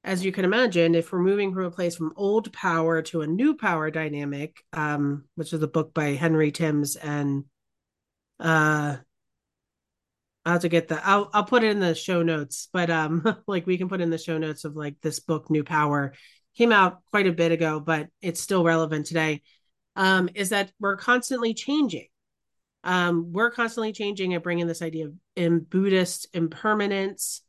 as 0.04 0.26
you 0.26 0.32
can 0.32 0.46
imagine, 0.46 0.96
if 0.96 1.12
we're 1.12 1.20
moving 1.22 1.54
from 1.54 1.66
a 1.66 1.72
place 1.72 1.96
from 1.96 2.14
old 2.16 2.54
power 2.54 3.02
to 3.04 3.22
a 3.22 3.28
new 3.28 3.56
power 3.56 3.92
dynamic, 3.92 4.64
um, 4.74 5.26
which 5.36 5.54
is 5.54 5.64
a 5.64 5.68
book 5.68 5.94
by 5.94 6.10
Henry 6.12 6.52
Timms 6.52 6.96
and 6.96 7.46
uh 8.40 8.98
I'll 10.46 10.54
have 10.54 10.62
to 10.62 10.70
get 10.70 10.90
that. 10.90 11.02
I'll 11.06 11.30
I'll 11.34 11.44
put 11.44 11.64
it 11.64 11.72
in 11.72 11.80
the 11.80 11.96
show 11.96 12.22
notes, 12.22 12.70
but 12.72 12.90
um 12.90 13.24
like 13.48 13.66
we 13.66 13.78
can 13.78 13.90
put 13.90 14.02
in 14.02 14.10
the 14.10 14.18
show 14.18 14.38
notes 14.38 14.64
of 14.66 14.76
like 14.76 14.96
this 15.02 15.20
book, 15.20 15.50
New 15.50 15.64
Power, 15.64 16.14
came 16.56 16.72
out 16.72 17.00
quite 17.12 17.28
a 17.28 17.32
bit 17.32 17.52
ago, 17.52 17.80
but 17.80 18.08
it's 18.22 18.42
still 18.42 18.64
relevant 18.64 19.08
today. 19.08 19.42
Um, 19.96 20.30
is 20.36 20.50
that 20.50 20.72
we're 20.80 20.98
constantly 20.98 21.54
changing. 21.54 22.08
Um, 22.86 23.34
we're 23.34 23.52
constantly 23.52 23.92
changing 23.92 24.34
and 24.34 24.44
bringing 24.44 24.68
this 24.68 24.84
idea 24.84 25.08
of 25.08 25.14
in 25.36 25.60
Buddhist 25.60 26.28
impermanence, 26.34 27.42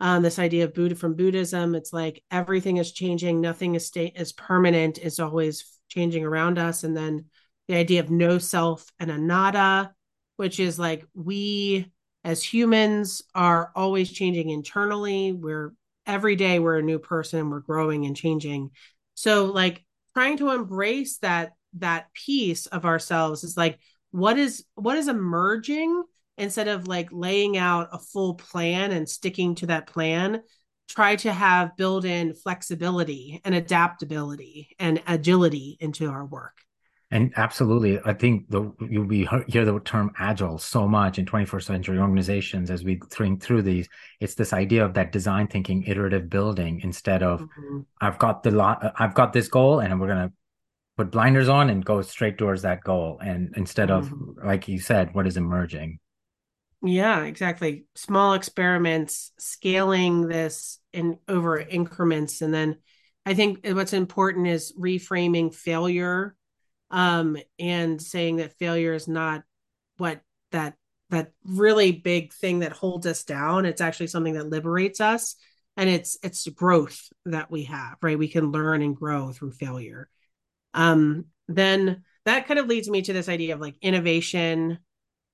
um, 0.00 0.22
this 0.22 0.38
idea 0.38 0.64
of 0.64 0.74
Buddha 0.74 0.94
from 0.94 1.16
Buddhism. 1.16 1.74
It's 1.74 1.92
like 1.92 2.22
everything 2.30 2.76
is 2.76 2.92
changing, 2.92 3.40
nothing 3.40 3.74
is 3.74 3.86
state 3.86 4.14
is 4.16 4.32
permanent. 4.32 4.98
It's 4.98 5.18
always 5.18 5.66
changing 5.88 6.24
around 6.24 6.58
us. 6.58 6.84
And 6.84 6.96
then 6.96 7.26
the 7.68 7.74
idea 7.74 8.00
of 8.00 8.10
no 8.10 8.38
self 8.38 8.90
and 9.00 9.10
anatta, 9.10 9.92
which 10.36 10.60
is 10.60 10.78
like 10.78 11.04
we 11.12 11.90
as 12.22 12.42
humans 12.42 13.22
are 13.34 13.72
always 13.74 14.10
changing 14.10 14.50
internally. 14.50 15.32
We're 15.32 15.74
every 16.06 16.36
day 16.36 16.58
we're 16.58 16.78
a 16.78 16.82
new 16.82 16.98
person, 16.98 17.50
we're 17.50 17.60
growing 17.60 18.06
and 18.06 18.16
changing. 18.16 18.70
So 19.14 19.46
like 19.46 19.84
trying 20.14 20.38
to 20.38 20.50
embrace 20.50 21.18
that 21.18 21.52
that 21.78 22.12
piece 22.14 22.66
of 22.66 22.84
ourselves 22.84 23.42
is 23.42 23.56
like 23.56 23.78
what 24.14 24.38
is 24.38 24.64
what 24.76 24.96
is 24.96 25.08
emerging 25.08 26.04
instead 26.38 26.68
of 26.68 26.86
like 26.86 27.08
laying 27.10 27.56
out 27.56 27.88
a 27.90 27.98
full 27.98 28.34
plan 28.34 28.92
and 28.92 29.08
sticking 29.08 29.56
to 29.56 29.66
that 29.66 29.88
plan 29.88 30.40
try 30.88 31.16
to 31.16 31.32
have 31.32 31.76
build 31.76 32.04
in 32.04 32.32
flexibility 32.32 33.40
and 33.44 33.56
adaptability 33.56 34.68
and 34.78 35.02
agility 35.08 35.76
into 35.80 36.08
our 36.08 36.24
work 36.24 36.58
and 37.10 37.32
absolutely 37.36 37.98
i 38.04 38.12
think 38.12 38.48
the 38.50 38.72
you'll 38.88 39.04
be 39.04 39.28
hear 39.48 39.64
the 39.64 39.80
term 39.80 40.12
agile 40.16 40.58
so 40.58 40.86
much 40.86 41.18
in 41.18 41.26
21st 41.26 41.64
century 41.64 41.98
organizations 41.98 42.70
as 42.70 42.84
we 42.84 43.00
think 43.10 43.42
through 43.42 43.62
these 43.62 43.88
it's 44.20 44.36
this 44.36 44.52
idea 44.52 44.84
of 44.84 44.94
that 44.94 45.10
design 45.10 45.48
thinking 45.48 45.82
iterative 45.88 46.30
building 46.30 46.80
instead 46.84 47.24
of 47.24 47.40
mm-hmm. 47.40 47.80
i've 48.00 48.18
got 48.20 48.44
the 48.44 48.52
lot 48.52 48.94
i've 49.00 49.14
got 49.14 49.32
this 49.32 49.48
goal 49.48 49.80
and 49.80 50.00
we're 50.00 50.06
going 50.06 50.28
to 50.28 50.32
put 50.96 51.10
blinders 51.10 51.48
on 51.48 51.70
and 51.70 51.84
go 51.84 52.02
straight 52.02 52.38
towards 52.38 52.62
that 52.62 52.82
goal 52.84 53.18
and 53.24 53.52
instead 53.56 53.88
mm-hmm. 53.88 54.38
of 54.38 54.44
like 54.44 54.68
you 54.68 54.78
said 54.78 55.14
what 55.14 55.26
is 55.26 55.36
emerging 55.36 55.98
yeah, 56.86 57.22
exactly. 57.22 57.86
Small 57.94 58.34
experiments, 58.34 59.32
scaling 59.38 60.28
this 60.28 60.78
in 60.92 61.18
over 61.26 61.58
increments. 61.58 62.42
And 62.42 62.52
then 62.52 62.76
I 63.24 63.32
think 63.32 63.66
what's 63.66 63.94
important 63.94 64.48
is 64.48 64.74
reframing 64.78 65.54
failure 65.54 66.36
um, 66.90 67.38
and 67.58 68.00
saying 68.02 68.36
that 68.36 68.58
failure 68.58 68.92
is 68.92 69.08
not 69.08 69.44
what 69.96 70.20
that 70.52 70.74
that 71.08 71.32
really 71.42 71.92
big 71.92 72.34
thing 72.34 72.58
that 72.58 72.72
holds 72.72 73.06
us 73.06 73.24
down. 73.24 73.64
It's 73.64 73.80
actually 73.80 74.08
something 74.08 74.34
that 74.34 74.50
liberates 74.50 75.00
us. 75.00 75.36
And 75.78 75.88
it's 75.88 76.18
it's 76.22 76.46
growth 76.48 77.08
that 77.24 77.50
we 77.50 77.64
have, 77.64 77.96
right? 78.02 78.18
We 78.18 78.28
can 78.28 78.52
learn 78.52 78.82
and 78.82 78.94
grow 78.94 79.32
through 79.32 79.52
failure. 79.52 80.10
Um, 80.74 81.26
then 81.48 82.04
that 82.24 82.46
kind 82.46 82.58
of 82.58 82.66
leads 82.66 82.88
me 82.88 83.02
to 83.02 83.12
this 83.12 83.28
idea 83.28 83.54
of 83.54 83.60
like 83.60 83.76
innovation 83.80 84.78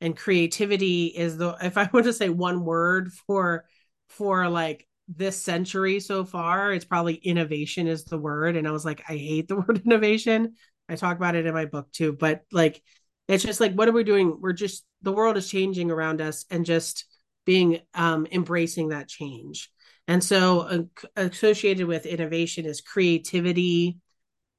and 0.00 0.16
creativity 0.16 1.06
is 1.06 1.37
the 1.37 1.56
if 1.62 1.76
i 1.76 1.88
were 1.92 2.02
to 2.02 2.12
say 2.12 2.28
one 2.28 2.64
word 2.64 3.12
for 3.26 3.64
for 4.09 4.49
like 4.49 4.87
this 5.09 5.40
century 5.40 5.99
so 5.99 6.25
far 6.25 6.73
it's 6.73 6.85
probably 6.85 7.14
innovation 7.14 7.87
is 7.87 8.04
the 8.04 8.18
word. 8.18 8.56
And 8.56 8.66
i 8.66 8.70
was 8.70 8.85
like 8.85 9.02
i 9.09 9.16
hate 9.16 9.49
the 9.49 9.56
word 9.68 9.82
innovation. 9.85 10.54
I 10.88 10.97
talk 10.97 11.16
about 11.16 11.37
it 11.37 11.47
in 11.47 11.54
my 11.54 11.66
book 11.66 11.90
too 11.92 12.12
but 12.12 12.42
like 12.52 12.82
it's 13.28 13.44
just 13.44 13.61
like 13.61 13.75
what 13.75 13.88
are 13.88 13.92
we 13.92 14.04
doing? 14.04 14.38
We're 14.40 14.52
just 14.52 14.85
the 15.02 15.12
world 15.12 15.37
is 15.37 15.49
changing 15.49 15.90
around 15.90 16.20
us 16.20 16.44
and 16.50 16.64
just 16.64 17.04
being 17.47 17.80
um 17.94 18.26
embracing 18.30 18.88
that 18.88 19.09
change. 19.09 19.70
And 20.09 20.23
so 20.25 20.61
uh, 20.61 20.82
associated 21.16 21.87
with 21.87 22.06
innovation 22.06 22.66
is 22.66 22.80
creativity 22.80 23.99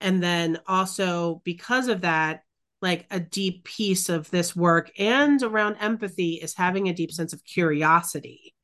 and 0.02 0.22
then 0.22 0.60
also 0.68 1.42
because 1.44 1.88
of 1.88 2.02
that 2.02 2.42
like 2.82 3.06
a 3.12 3.20
deep 3.20 3.64
piece 3.64 4.10
of 4.10 4.30
this 4.32 4.56
work 4.56 4.92
and 4.98 5.42
around 5.44 5.76
empathy 5.76 6.34
is 6.34 6.56
having 6.56 6.90
a 6.90 6.94
deep 6.94 7.12
sense 7.12 7.32
of 7.32 7.44
curiosity. 7.44 8.56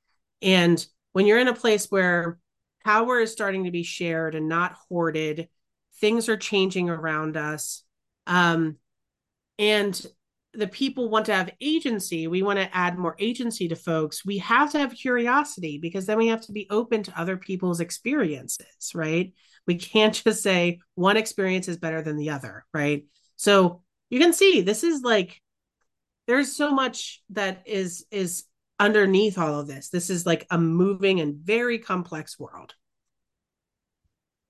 And 0.42 0.84
when 1.14 1.28
you're 1.28 1.40
in 1.40 1.48
a 1.48 1.54
place 1.54 1.92
where 1.92 2.40
power 2.84 3.20
is 3.20 3.32
starting 3.32 3.66
to 3.66 3.72
be 3.72 3.84
shared 3.84 4.34
and 4.34 4.50
not 4.50 4.76
hoarded, 4.90 5.50
things 6.00 6.30
are 6.30 6.38
changing 6.38 6.90
around 6.90 7.38
us. 7.38 7.84
Um, 8.26 8.78
and 9.60 10.04
the 10.54 10.68
people 10.68 11.10
want 11.10 11.28
to 11.28 11.36
have 11.36 11.52
agency. 11.62 12.28
We 12.28 12.42
want 12.42 12.58
to 12.58 12.76
add 12.76 12.98
more 12.98 13.16
agency 13.20 13.68
to 13.68 13.76
folks. 13.76 14.26
We 14.26 14.40
have 14.40 14.72
to 14.72 14.80
have 14.80 14.96
curiosity 14.96 15.78
because 15.78 16.08
then 16.08 16.18
we 16.18 16.28
have 16.28 16.42
to 16.42 16.52
be 16.52 16.68
open 16.72 17.04
to 17.04 17.20
other 17.20 17.38
people's 17.38 17.80
experiences, 17.80 18.94
right? 18.96 19.34
We 19.68 19.76
can't 19.76 20.14
just 20.14 20.42
say 20.42 20.80
one 20.96 21.18
experience 21.18 21.68
is 21.68 21.78
better 21.78 22.02
than 22.02 22.18
the 22.18 22.32
other, 22.32 22.66
right? 22.74 23.06
So 23.36 23.82
you 24.10 24.20
can 24.20 24.34
see 24.34 24.62
this 24.62 24.84
is 24.84 25.02
like 25.02 25.42
there's 26.28 26.56
so 26.56 26.72
much 26.72 27.22
that 27.32 27.64
is 27.66 28.06
is 28.12 28.46
underneath 28.80 29.38
all 29.38 29.60
of 29.60 29.68
this. 29.68 29.90
This 29.90 30.10
is 30.10 30.26
like 30.26 30.46
a 30.50 30.58
moving 30.58 31.20
and 31.20 31.36
very 31.36 31.80
complex 31.80 32.40
world. 32.40 32.74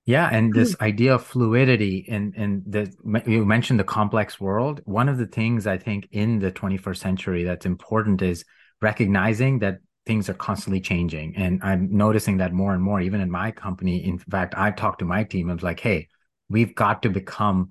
Yeah 0.04 0.28
and 0.32 0.52
hmm. 0.52 0.58
this 0.58 0.76
idea 0.80 1.14
of 1.14 1.24
fluidity 1.24 2.06
and 2.08 2.34
and 2.36 2.62
the 2.66 2.92
you 3.26 3.44
mentioned 3.44 3.80
the 3.80 3.84
complex 3.84 4.40
world. 4.40 4.80
One 4.84 5.08
of 5.08 5.18
the 5.18 5.26
things 5.26 5.66
i 5.66 5.76
think 5.78 6.08
in 6.12 6.38
the 6.38 6.52
21st 6.52 6.96
century 6.96 7.44
that's 7.44 7.66
important 7.66 8.22
is 8.22 8.44
recognizing 8.80 9.58
that 9.58 9.78
things 10.08 10.30
are 10.30 10.34
constantly 10.34 10.80
changing. 10.80 11.36
And 11.36 11.60
i'm 11.62 11.94
noticing 11.96 12.38
that 12.38 12.52
more 12.52 12.72
and 12.72 12.82
more 12.82 13.00
even 13.00 13.20
in 13.20 13.30
my 13.30 13.52
company. 13.52 14.04
In 14.04 14.18
fact 14.18 14.54
i've 14.56 14.74
talked 14.74 15.00
to 15.00 15.04
my 15.04 15.22
team 15.22 15.50
of 15.50 15.62
like 15.62 15.78
hey 15.78 16.08
we've 16.48 16.74
got 16.74 17.02
to 17.02 17.10
become 17.10 17.70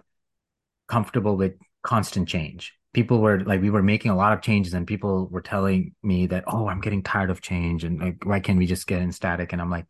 comfortable 0.87 1.35
with 1.35 1.55
constant 1.81 2.29
change. 2.29 2.73
People 2.93 3.19
were 3.19 3.39
like 3.41 3.61
we 3.61 3.71
were 3.71 3.83
making 3.83 4.11
a 4.11 4.15
lot 4.15 4.33
of 4.33 4.41
changes 4.41 4.73
and 4.75 4.85
people 4.85 5.27
were 5.31 5.41
telling 5.41 5.95
me 6.03 6.27
that 6.27 6.43
oh 6.47 6.67
i'm 6.67 6.79
getting 6.79 7.01
tired 7.03 7.31
of 7.31 7.41
change 7.41 7.83
and 7.83 7.99
like 7.99 8.23
why 8.23 8.39
can't 8.39 8.59
we 8.59 8.67
just 8.67 8.87
get 8.87 9.01
in 9.01 9.11
static? 9.11 9.51
And 9.51 9.61
i'm 9.61 9.71
like 9.71 9.87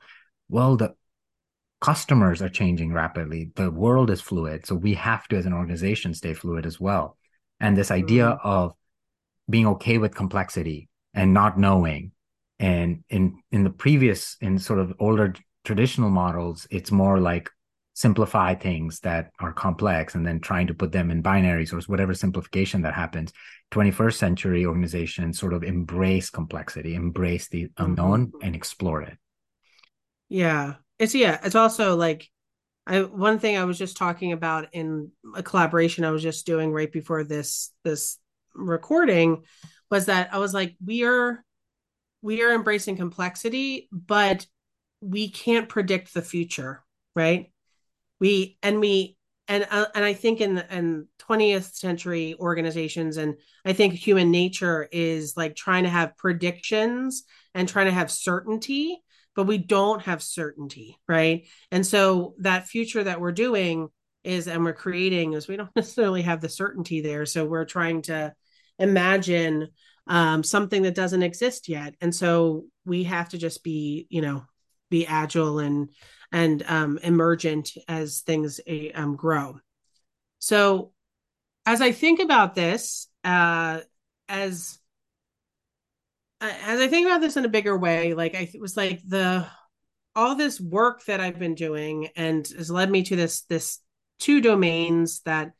well 0.50 0.78
the 0.78 0.96
customers 1.82 2.42
are 2.42 2.50
changing 2.50 2.94
rapidly. 2.94 3.52
The 3.56 3.70
world 3.70 4.10
is 4.10 4.22
fluid. 4.22 4.66
So 4.66 4.74
we 4.74 4.94
have 4.96 5.28
to 5.28 5.36
as 5.36 5.46
an 5.46 5.54
organization 5.54 6.14
stay 6.14 6.34
fluid 6.34 6.66
as 6.66 6.80
well. 6.80 7.18
And 7.60 7.78
this 7.78 7.92
idea 7.92 8.26
mm. 8.26 8.40
of 8.44 8.74
being 9.50 9.68
okay 9.68 9.98
with 9.98 10.16
complexity 10.16 10.90
and 11.14 11.34
not 11.34 11.60
knowing 11.60 12.12
and 12.60 13.04
in 13.10 13.40
in 13.52 13.64
the 13.64 13.70
previous 13.70 14.38
in 14.42 14.58
sort 14.58 14.80
of 14.80 14.94
older 15.00 15.34
traditional 15.64 16.10
models 16.10 16.66
it's 16.72 16.92
more 16.92 17.20
like 17.20 17.50
simplify 17.98 18.54
things 18.54 19.00
that 19.00 19.32
are 19.40 19.52
complex 19.52 20.14
and 20.14 20.24
then 20.24 20.40
trying 20.40 20.68
to 20.68 20.74
put 20.76 20.92
them 20.92 21.10
in 21.10 21.24
binaries 21.24 21.74
or 21.74 21.82
whatever 21.92 22.14
simplification 22.14 22.84
that 22.84 22.94
happens. 22.94 23.34
21st 23.72 24.14
century 24.14 24.68
organizations 24.68 25.40
sort 25.40 25.52
of 25.52 25.64
embrace 25.64 26.30
complexity 26.30 26.94
embrace 26.94 27.48
the 27.48 27.68
unknown 27.80 28.28
mm-hmm. 28.28 28.46
and 28.46 28.56
explore 28.56 29.02
it. 29.02 29.18
Yeah. 30.30 30.76
It's 31.00 31.16
yeah 31.16 31.40
it's 31.44 31.56
also 31.56 31.96
like 31.96 32.28
i 32.88 33.02
one 33.02 33.38
thing 33.38 33.56
i 33.56 33.66
was 33.66 33.78
just 33.78 33.98
talking 33.98 34.32
about 34.32 34.68
in 34.72 35.12
a 35.36 35.44
collaboration 35.44 36.04
i 36.04 36.10
was 36.10 36.24
just 36.24 36.48
doing 36.48 36.72
right 36.72 36.92
before 36.92 37.24
this 37.24 37.72
this 37.84 38.18
recording 38.56 39.44
was 39.92 40.08
that 40.08 40.34
i 40.34 40.40
was 40.40 40.56
like 40.56 40.76
we 40.84 41.04
are 41.04 41.44
we 42.22 42.42
are 42.44 42.54
embracing 42.54 42.98
complexity 42.98 43.88
but 43.92 44.46
we 45.02 45.30
can't 45.30 45.70
predict 45.70 46.14
the 46.14 46.22
future 46.22 46.84
right? 47.18 47.52
We 48.20 48.58
and 48.62 48.80
we 48.80 49.18
and 49.48 49.68
uh, 49.70 49.88
and 49.96 50.06
I 50.06 50.14
think 50.14 50.40
in 50.40 50.60
in 50.70 51.08
20th 51.28 51.74
century 51.74 52.36
organizations 52.40 53.18
and 53.18 53.36
I 53.66 53.74
think 53.74 53.96
human 53.96 54.30
nature 54.32 54.88
is 54.92 55.36
like 55.36 55.56
trying 55.56 55.84
to 55.84 55.90
have 55.90 56.16
predictions 56.16 57.24
and 57.56 57.68
trying 57.68 57.88
to 57.88 57.92
have 57.92 58.12
certainty 58.12 59.02
but 59.36 59.46
we 59.48 59.58
don't 59.58 60.04
have 60.04 60.24
certainty 60.24 60.98
right? 61.08 61.48
And 61.72 61.86
so 61.86 62.36
that 62.40 62.68
future 62.68 63.04
that 63.04 63.20
we're 63.20 63.32
doing 63.32 63.90
is 64.24 64.48
and 64.48 64.64
we're 64.64 64.74
creating 64.74 65.34
is 65.34 65.48
we 65.48 65.58
don't 65.58 65.70
necessarily 65.76 66.22
have 66.22 66.40
the 66.40 66.50
certainty 66.50 67.02
there. 67.02 67.26
So 67.26 67.46
we're 67.46 67.66
trying 67.66 68.04
to 68.04 68.34
imagine 68.78 69.70
um, 70.10 70.44
something 70.44 70.84
that 70.84 70.96
doesn't 70.96 71.24
exist 71.24 71.70
yet 71.70 71.96
and 72.02 72.14
so 72.14 72.66
we 72.86 73.04
have 73.04 73.30
to 73.30 73.38
just 73.38 73.64
be 73.64 74.08
you 74.10 74.22
know 74.22 74.44
be 74.90 75.06
agile 75.06 75.60
and 75.60 75.90
and 76.32 76.64
um, 76.68 77.00
emergent 77.04 77.72
as 77.88 78.22
things 78.22 78.60
um, 78.94 79.16
grow. 79.16 79.60
So, 80.40 80.92
as 81.66 81.82
I 81.82 81.92
think 81.92 82.20
about 82.20 82.56
this, 82.56 83.08
uh, 83.24 83.82
as 84.28 84.80
as 86.40 86.80
I 86.80 86.88
think 86.88 87.08
about 87.08 87.22
this 87.22 87.38
in 87.38 87.46
a 87.46 87.50
bigger 87.50 87.78
way, 87.78 88.14
like 88.14 88.36
I 88.36 88.50
it 88.54 88.62
was 88.62 88.78
like 88.78 89.02
the 89.08 89.48
all 90.16 90.36
this 90.36 90.60
work 90.60 91.06
that 91.06 91.20
I've 91.20 91.40
been 91.40 91.56
doing 91.56 92.10
and 92.16 92.48
has 92.58 92.72
led 92.72 92.90
me 92.90 93.04
to 93.04 93.16
this 93.16 93.42
this 93.44 93.80
two 94.20 94.42
domains 94.42 95.22
that 95.22 95.52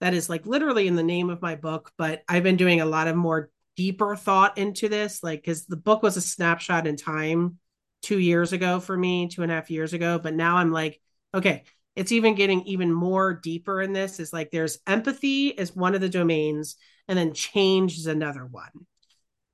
that 0.00 0.14
is 0.14 0.30
like 0.30 0.46
literally 0.46 0.86
in 0.86 0.96
the 0.96 1.02
name 1.02 1.30
of 1.30 1.42
my 1.42 1.56
book, 1.56 1.92
but 1.98 2.22
I've 2.28 2.42
been 2.42 2.56
doing 2.56 2.80
a 2.80 2.86
lot 2.86 3.08
of 3.08 3.16
more 3.16 3.50
deeper 3.80 4.14
thought 4.14 4.58
into 4.58 4.90
this, 4.90 5.22
like 5.22 5.40
because 5.40 5.64
the 5.64 5.74
book 5.74 6.02
was 6.02 6.18
a 6.18 6.20
snapshot 6.20 6.86
in 6.86 6.96
time 6.96 7.56
two 8.02 8.18
years 8.18 8.52
ago 8.52 8.78
for 8.78 8.94
me, 8.94 9.26
two 9.26 9.42
and 9.42 9.50
a 9.50 9.54
half 9.54 9.70
years 9.70 9.94
ago. 9.94 10.18
But 10.18 10.34
now 10.34 10.58
I'm 10.58 10.70
like, 10.70 11.00
okay, 11.32 11.64
it's 11.96 12.12
even 12.12 12.34
getting 12.34 12.60
even 12.64 12.92
more 12.92 13.32
deeper 13.32 13.80
in 13.80 13.94
this. 13.94 14.20
Is 14.20 14.34
like 14.34 14.50
there's 14.50 14.80
empathy 14.86 15.48
is 15.48 15.74
one 15.74 15.94
of 15.94 16.02
the 16.02 16.10
domains, 16.10 16.76
and 17.08 17.18
then 17.18 17.32
change 17.32 17.96
is 17.96 18.06
another 18.06 18.44
one. 18.44 18.68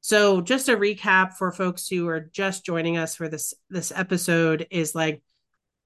So 0.00 0.40
just 0.40 0.68
a 0.68 0.76
recap 0.76 1.34
for 1.34 1.52
folks 1.52 1.86
who 1.86 2.08
are 2.08 2.28
just 2.32 2.66
joining 2.66 2.98
us 2.98 3.14
for 3.14 3.28
this 3.28 3.54
this 3.70 3.92
episode 3.94 4.66
is 4.72 4.92
like 4.92 5.22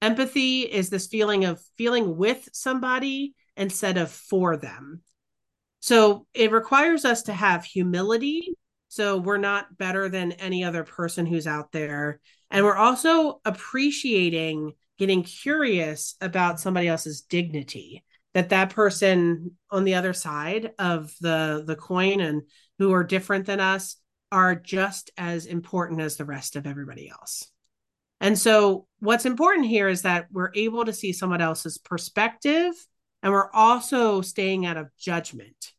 empathy 0.01 0.61
is 0.61 0.89
this 0.89 1.05
feeling 1.05 1.45
of 1.45 1.61
feeling 1.77 2.17
with 2.17 2.49
somebody 2.53 3.35
instead 3.55 3.99
of 3.99 4.09
for 4.09 4.57
them. 4.57 5.03
So 5.81 6.25
it 6.33 6.51
requires 6.51 7.03
us 7.05 7.23
to 7.23 7.33
have 7.33 7.65
humility. 7.65 8.53
So 8.87 9.17
we're 9.17 9.37
not 9.37 9.77
better 9.77 10.09
than 10.09 10.33
any 10.33 10.63
other 10.63 10.83
person 10.83 11.25
who's 11.25 11.47
out 11.47 11.71
there. 11.71 12.21
And 12.49 12.65
we're 12.65 12.75
also 12.75 13.41
appreciating 13.45 14.73
getting 14.97 15.23
curious 15.23 16.15
about 16.21 16.59
somebody 16.59 16.87
else's 16.87 17.21
dignity 17.21 18.03
that 18.33 18.49
that 18.49 18.69
person 18.69 19.51
on 19.69 19.83
the 19.83 19.95
other 19.95 20.13
side 20.13 20.71
of 20.79 21.13
the 21.19 21.63
the 21.65 21.75
coin 21.75 22.21
and 22.21 22.43
who 22.77 22.93
are 22.93 23.03
different 23.03 23.45
than 23.45 23.59
us 23.59 23.97
are 24.31 24.55
just 24.55 25.11
as 25.17 25.45
important 25.45 25.99
as 26.01 26.15
the 26.15 26.25
rest 26.25 26.55
of 26.55 26.65
everybody 26.65 27.09
else. 27.09 27.47
And 28.21 28.37
so 28.37 28.87
what's 28.99 29.25
important 29.25 29.65
here 29.67 29.89
is 29.89 30.03
that 30.03 30.27
we're 30.31 30.51
able 30.55 30.85
to 30.85 30.93
see 30.93 31.11
someone 31.11 31.41
else's 31.41 31.77
perspective 31.77 32.73
and 33.23 33.31
we're 33.31 33.51
also 33.51 34.21
staying 34.21 34.65
out 34.65 34.77
of 34.77 34.89
judgment. 34.97 35.73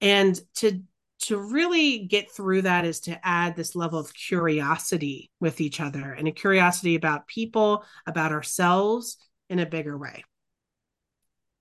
And 0.00 0.40
to 0.56 0.82
to 1.22 1.36
really 1.36 1.98
get 1.98 2.30
through 2.30 2.62
that 2.62 2.86
is 2.86 3.00
to 3.00 3.26
add 3.26 3.54
this 3.54 3.76
level 3.76 3.98
of 3.98 4.14
curiosity 4.14 5.30
with 5.38 5.60
each 5.60 5.78
other 5.78 6.12
and 6.12 6.26
a 6.26 6.32
curiosity 6.32 6.94
about 6.94 7.26
people, 7.26 7.84
about 8.06 8.32
ourselves 8.32 9.18
in 9.50 9.58
a 9.58 9.66
bigger 9.66 9.98
way. 9.98 10.24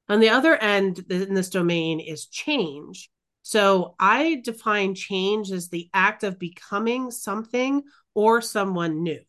On 0.08 0.22
the 0.22 0.30
other 0.30 0.56
end 0.56 1.06
in 1.10 1.34
this 1.34 1.50
domain 1.50 2.00
is 2.00 2.28
change. 2.28 3.10
So 3.42 3.96
I 4.00 4.42
define 4.44 4.96
change 4.96 5.52
as 5.52 5.68
the 5.68 5.90
act 5.94 6.24
of 6.24 6.40
becoming 6.40 7.12
something 7.12 7.84
or 8.14 8.42
someone 8.42 9.04
new. 9.04 9.20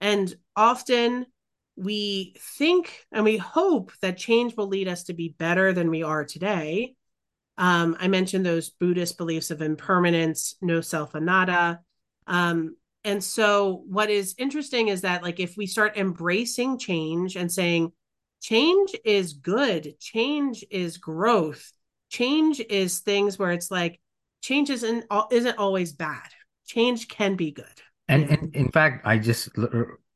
And 0.00 0.34
often 0.56 1.26
we 1.76 2.36
think 2.38 3.04
and 3.12 3.24
we 3.24 3.36
hope 3.36 3.92
that 4.00 4.16
change 4.16 4.56
will 4.56 4.68
lead 4.68 4.88
us 4.88 5.04
to 5.04 5.12
be 5.12 5.34
better 5.38 5.72
than 5.72 5.90
we 5.90 6.02
are 6.02 6.24
today. 6.24 6.94
Um, 7.56 7.96
I 8.00 8.08
mentioned 8.08 8.44
those 8.44 8.70
Buddhist 8.70 9.18
beliefs 9.18 9.50
of 9.50 9.62
impermanence, 9.62 10.56
no 10.60 10.80
self 10.80 11.14
anatta. 11.14 11.80
Um, 12.26 12.76
and 13.04 13.22
so, 13.22 13.84
what 13.86 14.08
is 14.08 14.34
interesting 14.38 14.88
is 14.88 15.02
that, 15.02 15.22
like, 15.22 15.38
if 15.38 15.56
we 15.56 15.66
start 15.66 15.96
embracing 15.96 16.78
change 16.78 17.36
and 17.36 17.52
saying, 17.52 17.92
change 18.40 18.94
is 19.04 19.34
good, 19.34 19.98
change 20.00 20.64
is 20.70 20.96
growth, 20.96 21.70
change 22.08 22.60
is 22.60 23.00
things 23.00 23.38
where 23.38 23.52
it's 23.52 23.70
like, 23.70 24.00
change 24.40 24.70
isn't, 24.70 25.04
isn't 25.30 25.58
always 25.58 25.92
bad. 25.92 26.28
Change 26.66 27.08
can 27.08 27.36
be 27.36 27.50
good. 27.50 27.66
And, 28.08 28.24
and 28.30 28.54
in 28.54 28.70
fact, 28.70 29.06
I 29.06 29.18
just 29.18 29.50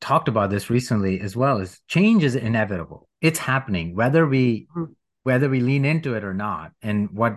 talked 0.00 0.28
about 0.28 0.50
this 0.50 0.70
recently 0.70 1.20
as 1.20 1.36
well. 1.36 1.58
Is 1.58 1.80
change 1.88 2.24
is 2.24 2.36
inevitable. 2.36 3.08
It's 3.20 3.38
happening, 3.38 3.94
whether 3.94 4.26
we 4.26 4.66
mm-hmm 4.76 4.92
whether 5.28 5.50
we 5.50 5.60
lean 5.60 5.84
into 5.84 6.14
it 6.14 6.24
or 6.24 6.32
not. 6.32 6.72
And 6.80 7.10
what 7.10 7.36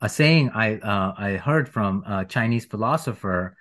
a 0.00 0.08
saying 0.08 0.52
I 0.54 0.76
uh, 0.76 1.12
I 1.18 1.32
heard 1.32 1.68
from 1.68 2.02
a 2.06 2.24
Chinese 2.24 2.64
philosopher 2.64 3.56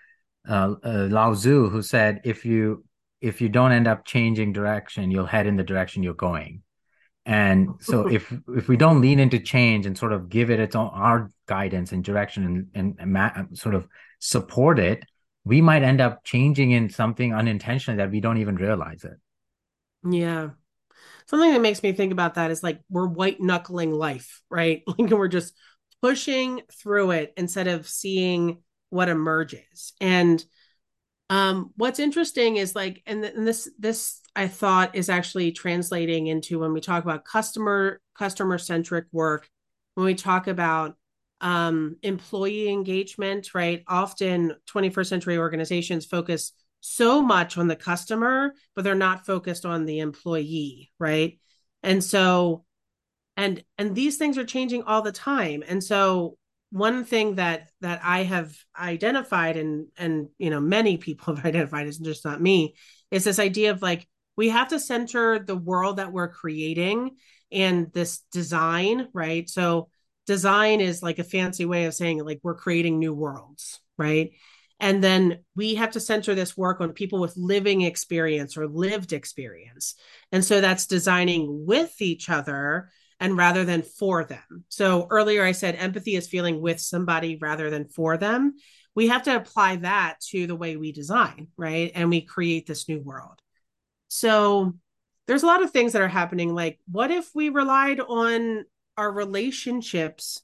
uh, 0.48 0.76
uh, 0.82 1.08
Lao 1.12 1.34
Tzu, 1.34 1.70
who 1.70 1.82
said, 1.82 2.22
"If 2.24 2.46
you 2.46 2.86
if 3.20 3.42
you 3.42 3.50
don't 3.50 3.74
end 3.74 3.86
up 3.86 4.06
changing 4.06 4.54
direction, 4.54 5.12
you'll 5.12 5.26
head 5.26 5.46
in 5.46 5.58
the 5.58 5.64
direction 5.64 6.04
you're 6.04 6.14
going." 6.14 6.64
And 7.26 7.72
so, 7.82 8.08
if 8.18 8.34
if 8.56 8.70
we 8.70 8.78
don't 8.78 9.02
lean 9.02 9.20
into 9.20 9.40
change 9.40 9.86
and 9.86 9.98
sort 9.98 10.14
of 10.14 10.30
give 10.30 10.50
it 10.50 10.62
its 10.62 10.76
own 10.76 10.92
our 10.94 11.30
guidance 11.46 11.92
and 11.92 12.02
direction 12.02 12.46
and 12.46 12.68
and, 12.74 12.96
and 12.98 13.12
ma- 13.12 13.44
sort 13.56 13.76
of 13.76 13.90
support 14.20 14.80
it, 14.80 15.04
we 15.50 15.62
might 15.62 15.82
end 15.82 16.00
up 16.00 16.24
changing 16.24 16.72
in 16.72 16.90
something 16.92 17.34
unintentionally 17.34 17.98
that 17.98 18.12
we 18.12 18.22
don't 18.22 18.38
even 18.38 18.56
realize 18.56 19.04
it. 19.04 19.18
Yeah, 20.08 20.52
something 21.26 21.52
that 21.52 21.62
makes 21.62 21.82
me 21.82 21.92
think 21.92 22.12
about 22.12 22.36
that 22.36 22.52
is 22.52 22.62
like 22.62 22.82
we're 22.90 23.08
white 23.08 23.42
knuckling 23.42 23.92
life, 23.92 24.42
right? 24.50 24.84
Like 24.98 25.10
we're 25.10 25.28
just 25.28 25.56
pushing 26.04 26.62
through 26.72 27.12
it 27.12 27.34
instead 27.36 27.68
of 27.68 27.90
seeing 27.90 28.60
what 28.92 29.10
emerges. 29.10 29.94
And 30.00 30.44
um, 31.32 31.72
what's 31.76 32.00
interesting 32.00 32.58
is 32.58 32.76
like, 32.76 33.02
and, 33.08 33.24
th- 33.24 33.34
and 33.36 33.48
this 33.48 33.70
this 33.80 34.22
I 34.36 34.48
thought 34.48 34.96
is 34.96 35.10
actually 35.10 35.52
translating 35.52 36.28
into 36.28 36.60
when 36.60 36.74
we 36.74 36.80
talk 36.80 37.04
about 37.04 37.26
customer 37.26 38.02
customer 38.16 38.60
centric 38.60 39.06
work, 39.12 39.50
when 39.96 40.06
we 40.06 40.16
talk 40.16 40.48
about 40.48 40.96
um, 41.42 41.98
employee 42.02 42.70
engagement, 42.70 43.54
right? 43.54 43.84
Often 43.88 44.56
21st 44.68 45.10
century 45.10 45.38
organizations 45.38 46.06
focus 46.06 46.54
so 46.82 47.22
much 47.22 47.58
on 47.58 47.68
the 47.68 47.76
customer, 47.76 48.54
but 48.76 48.84
they're 48.84 48.96
not 48.96 49.26
focused 49.26 49.66
on 49.66 49.86
the 49.86 50.00
employee, 50.00 50.92
right? 51.00 51.40
And 51.84 52.04
so 52.04 52.66
and 53.38 53.64
and 53.78 53.96
these 53.96 54.18
things 54.18 54.38
are 54.38 54.46
changing 54.46 54.84
all 54.84 55.02
the 55.02 55.12
time. 55.12 55.64
And 55.68 55.84
so 55.84 56.38
one 56.72 57.04
thing 57.04 57.36
that 57.36 57.70
that 57.82 58.02
I 58.04 58.24
have 58.24 58.54
identified 58.78 59.58
and 59.58 59.88
and 59.98 60.28
you 60.38 60.50
know 60.50 60.60
many 60.60 60.98
people 60.98 61.36
have 61.36 61.46
identified 61.46 61.88
is 61.88 61.98
just 61.98 62.26
not 62.26 62.42
me 62.42 62.76
is 63.12 63.24
this 63.24 63.40
idea 63.40 63.72
of 63.72 63.82
like 63.82 64.08
we 64.36 64.50
have 64.50 64.70
to 64.70 64.80
center 64.80 65.40
the 65.40 65.56
world 65.56 65.98
that 65.98 66.12
we're 66.12 66.30
creating 66.30 67.12
and 67.52 67.92
this 67.92 68.20
design, 68.32 69.08
right? 69.14 69.50
So 69.50 69.90
design 70.30 70.80
is 70.80 71.02
like 71.02 71.18
a 71.18 71.24
fancy 71.24 71.66
way 71.66 71.86
of 71.86 71.96
saying 71.96 72.24
like 72.24 72.40
we're 72.44 72.54
creating 72.54 73.00
new 73.00 73.16
worlds, 73.16 73.80
right? 73.98 74.34
And 74.80 75.04
then 75.04 75.40
we 75.56 75.74
have 75.74 75.90
to 75.94 76.00
center 76.00 76.36
this 76.36 76.56
work 76.56 76.82
on 76.82 76.94
people 76.94 77.20
with 77.20 77.36
living 77.36 77.82
experience 77.82 78.56
or 78.56 78.68
lived 78.68 79.12
experience. 79.12 79.96
And 80.32 80.46
so 80.46 80.62
that's 80.62 80.86
designing 80.86 81.66
with 81.66 82.00
each 82.00 82.30
other 82.30 82.92
and 83.20 83.36
rather 83.36 83.66
than 83.66 83.82
for 83.82 84.24
them. 84.24 84.66
So 84.70 85.08
earlier 85.10 85.44
I 85.44 85.52
said 85.52 85.76
empathy 85.76 86.16
is 86.16 86.28
feeling 86.28 86.62
with 86.62 86.80
somebody 86.80 87.40
rather 87.42 87.72
than 87.72 87.88
for 87.88 88.16
them. 88.16 88.54
We 88.94 89.08
have 89.08 89.24
to 89.24 89.36
apply 89.36 89.78
that 89.78 90.20
to 90.30 90.46
the 90.46 90.56
way 90.56 90.78
we 90.78 90.92
design, 90.92 91.48
right? 91.58 91.92
And 91.96 92.12
we 92.12 92.22
create 92.22 92.68
this 92.68 92.88
new 92.88 93.00
world. 93.00 93.42
So 94.10 94.76
there's 95.26 95.42
a 95.42 95.48
lot 95.48 95.64
of 95.64 95.72
things 95.72 95.94
that 95.94 96.04
are 96.04 96.08
happening. 96.08 96.54
Like, 96.54 96.80
what 96.92 97.10
if 97.10 97.32
we 97.34 97.50
relied 97.50 98.00
on 98.00 98.66
our 99.00 99.12
relationships 99.12 100.42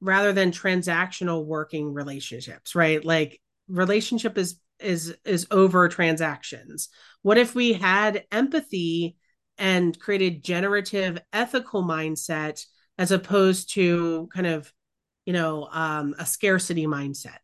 rather 0.00 0.32
than 0.32 0.52
transactional 0.52 1.44
working 1.44 1.92
relationships, 1.92 2.74
right? 2.74 3.04
Like, 3.04 3.40
relationship 3.68 4.38
is 4.38 4.60
is 4.80 5.14
is 5.24 5.46
over 5.50 5.88
transactions. 5.88 6.88
What 7.22 7.36
if 7.36 7.54
we 7.54 7.72
had 7.72 8.24
empathy 8.30 9.16
and 9.58 9.98
created 9.98 10.44
generative 10.44 11.18
ethical 11.32 11.82
mindset 11.82 12.64
as 12.96 13.10
opposed 13.10 13.74
to 13.74 14.28
kind 14.32 14.46
of 14.46 14.72
you 15.26 15.32
know 15.32 15.68
um, 15.70 16.14
a 16.18 16.24
scarcity 16.24 16.86
mindset 16.86 17.38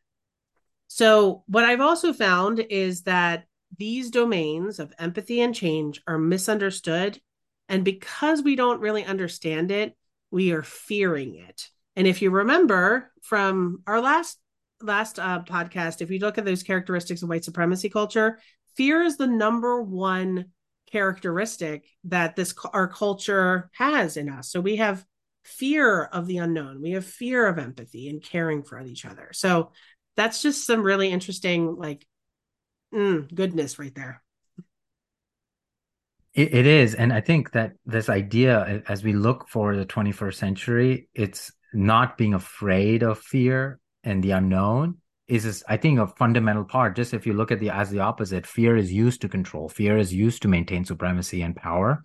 so 0.86 1.42
what 1.46 1.64
i've 1.64 1.80
also 1.80 2.12
found 2.12 2.60
is 2.60 3.02
that 3.02 3.44
these 3.76 4.10
domains 4.10 4.78
of 4.78 4.92
empathy 4.98 5.40
and 5.40 5.54
change 5.54 6.00
are 6.06 6.18
misunderstood 6.18 7.20
and 7.68 7.84
because 7.84 8.42
we 8.42 8.56
don't 8.56 8.80
really 8.80 9.04
understand 9.04 9.70
it 9.70 9.96
we 10.34 10.52
are 10.52 10.62
fearing 10.62 11.36
it 11.36 11.68
and 11.96 12.06
if 12.06 12.20
you 12.20 12.30
remember 12.30 13.10
from 13.22 13.82
our 13.86 14.00
last 14.00 14.38
last 14.82 15.18
uh, 15.18 15.42
podcast 15.44 16.02
if 16.02 16.10
you 16.10 16.18
look 16.18 16.36
at 16.36 16.44
those 16.44 16.62
characteristics 16.62 17.22
of 17.22 17.28
white 17.28 17.44
supremacy 17.44 17.88
culture 17.88 18.38
fear 18.76 19.02
is 19.02 19.16
the 19.16 19.26
number 19.26 19.80
one 19.82 20.46
characteristic 20.90 21.86
that 22.04 22.36
this 22.36 22.54
our 22.72 22.88
culture 22.88 23.70
has 23.74 24.16
in 24.16 24.28
us. 24.28 24.50
So 24.50 24.60
we 24.60 24.76
have 24.76 25.04
fear 25.42 26.04
of 26.04 26.26
the 26.26 26.38
unknown. 26.38 26.80
We 26.80 26.92
have 26.92 27.04
fear 27.04 27.46
of 27.46 27.58
empathy 27.58 28.08
and 28.08 28.22
caring 28.22 28.62
for 28.62 28.80
each 28.80 29.04
other. 29.04 29.30
So 29.32 29.72
that's 30.16 30.42
just 30.42 30.66
some 30.66 30.82
really 30.82 31.10
interesting 31.10 31.76
like 31.76 32.06
mm, 32.94 33.32
goodness 33.34 33.78
right 33.78 33.94
there. 33.94 34.22
It, 36.34 36.52
it 36.52 36.66
is, 36.66 36.94
and 36.94 37.12
I 37.12 37.20
think 37.20 37.52
that 37.52 37.72
this 37.86 38.08
idea, 38.08 38.82
as 38.88 39.04
we 39.04 39.12
look 39.12 39.48
for 39.48 39.76
the 39.76 39.86
21st 39.86 40.34
century, 40.34 41.08
it's 41.14 41.52
not 41.72 42.18
being 42.18 42.34
afraid 42.34 43.02
of 43.02 43.18
fear 43.18 43.78
and 44.02 44.22
the 44.22 44.32
unknown, 44.32 44.98
is 45.28 45.44
this, 45.44 45.62
I 45.68 45.76
think 45.76 45.98
a 45.98 46.06
fundamental 46.06 46.64
part. 46.64 46.96
Just 46.96 47.14
if 47.14 47.26
you 47.26 47.32
look 47.32 47.50
at 47.50 47.60
the 47.60 47.70
as 47.70 47.90
the 47.90 48.00
opposite, 48.00 48.46
fear 48.46 48.76
is 48.76 48.92
used 48.92 49.20
to 49.22 49.28
control, 49.28 49.68
fear 49.68 49.96
is 49.96 50.12
used 50.12 50.42
to 50.42 50.48
maintain 50.48 50.84
supremacy 50.84 51.40
and 51.40 51.56
power. 51.56 52.02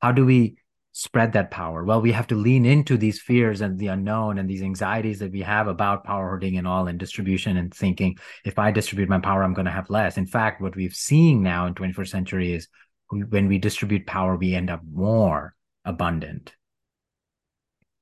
How 0.00 0.12
do 0.12 0.26
we 0.26 0.56
spread 0.92 1.32
that 1.32 1.50
power? 1.50 1.84
Well, 1.84 2.00
we 2.00 2.12
have 2.12 2.26
to 2.26 2.34
lean 2.34 2.66
into 2.66 2.96
these 2.96 3.20
fears 3.20 3.60
and 3.60 3.78
the 3.78 3.86
unknown 3.86 4.38
and 4.38 4.50
these 4.50 4.62
anxieties 4.62 5.20
that 5.20 5.32
we 5.32 5.40
have 5.42 5.68
about 5.68 6.04
power 6.04 6.28
hoarding 6.28 6.58
and 6.58 6.66
all 6.66 6.88
and 6.88 6.98
distribution 6.98 7.56
and 7.56 7.72
thinking 7.72 8.18
if 8.44 8.58
I 8.58 8.70
distribute 8.72 9.08
my 9.08 9.20
power, 9.20 9.44
I'm 9.44 9.54
going 9.54 9.66
to 9.66 9.72
have 9.72 9.88
less. 9.88 10.18
In 10.18 10.26
fact, 10.26 10.60
what 10.60 10.76
we've 10.76 10.94
seen 10.94 11.42
now 11.42 11.66
in 11.66 11.74
21st 11.74 12.08
century 12.08 12.52
is 12.52 12.68
when 13.10 13.48
we 13.48 13.58
distribute 13.58 14.06
power, 14.06 14.36
we 14.36 14.54
end 14.54 14.70
up 14.70 14.82
more 14.90 15.54
abundant. 15.84 16.54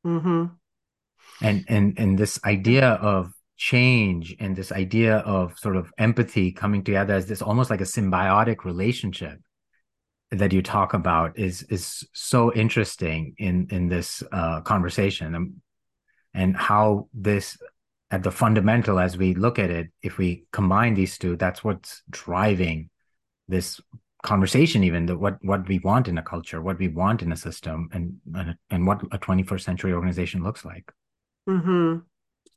Mm-hmm. 0.05 0.47
And 1.43 1.65
and 1.69 1.99
and 1.99 2.19
this 2.19 2.41
idea 2.45 2.91
of 2.93 3.33
change 3.57 4.37
and 4.39 4.55
this 4.55 4.71
idea 4.71 5.19
of 5.19 5.59
sort 5.59 5.77
of 5.77 5.93
empathy 5.99 6.53
coming 6.53 6.85
together 6.85 7.15
as 7.15 7.27
this 7.27 7.43
almost 7.43 7.71
like 7.71 7.81
a 7.81 7.85
symbiotic 7.85 8.65
relationship 8.65 9.41
that 10.31 10.53
you 10.53 10.63
talk 10.63 10.93
about 10.95 11.39
is 11.39 11.63
is 11.65 12.07
so 12.13 12.53
interesting 12.53 13.35
in 13.39 13.67
in 13.71 13.89
this 13.89 14.23
uh, 14.33 14.61
conversation 14.61 15.35
and, 15.35 15.55
and 16.35 16.57
how 16.57 17.09
this 17.15 17.57
at 18.11 18.23
the 18.23 18.31
fundamental 18.31 18.99
as 18.99 19.17
we 19.17 19.35
look 19.35 19.59
at 19.59 19.71
it 19.71 19.89
if 20.03 20.19
we 20.19 20.45
combine 20.53 20.95
these 20.95 21.17
two 21.17 21.37
that's 21.37 21.65
what's 21.65 22.03
driving 22.11 22.91
this 23.49 23.81
conversation 24.27 24.85
even 24.85 25.07
the, 25.07 25.17
what 25.17 25.39
what 25.43 25.67
we 25.69 25.79
want 25.81 26.09
in 26.09 26.19
a 26.19 26.23
culture 26.23 26.61
what 26.61 26.79
we 26.79 26.89
want 26.89 27.23
in 27.23 27.33
a 27.33 27.37
system 27.37 27.89
and 27.93 28.17
and, 28.35 28.57
and 28.71 28.87
what 28.87 29.01
a 29.13 29.19
21st 29.19 29.61
century 29.61 29.93
organization 29.93 30.43
looks 30.43 30.65
like 30.65 30.93
mm-hmm. 31.49 31.99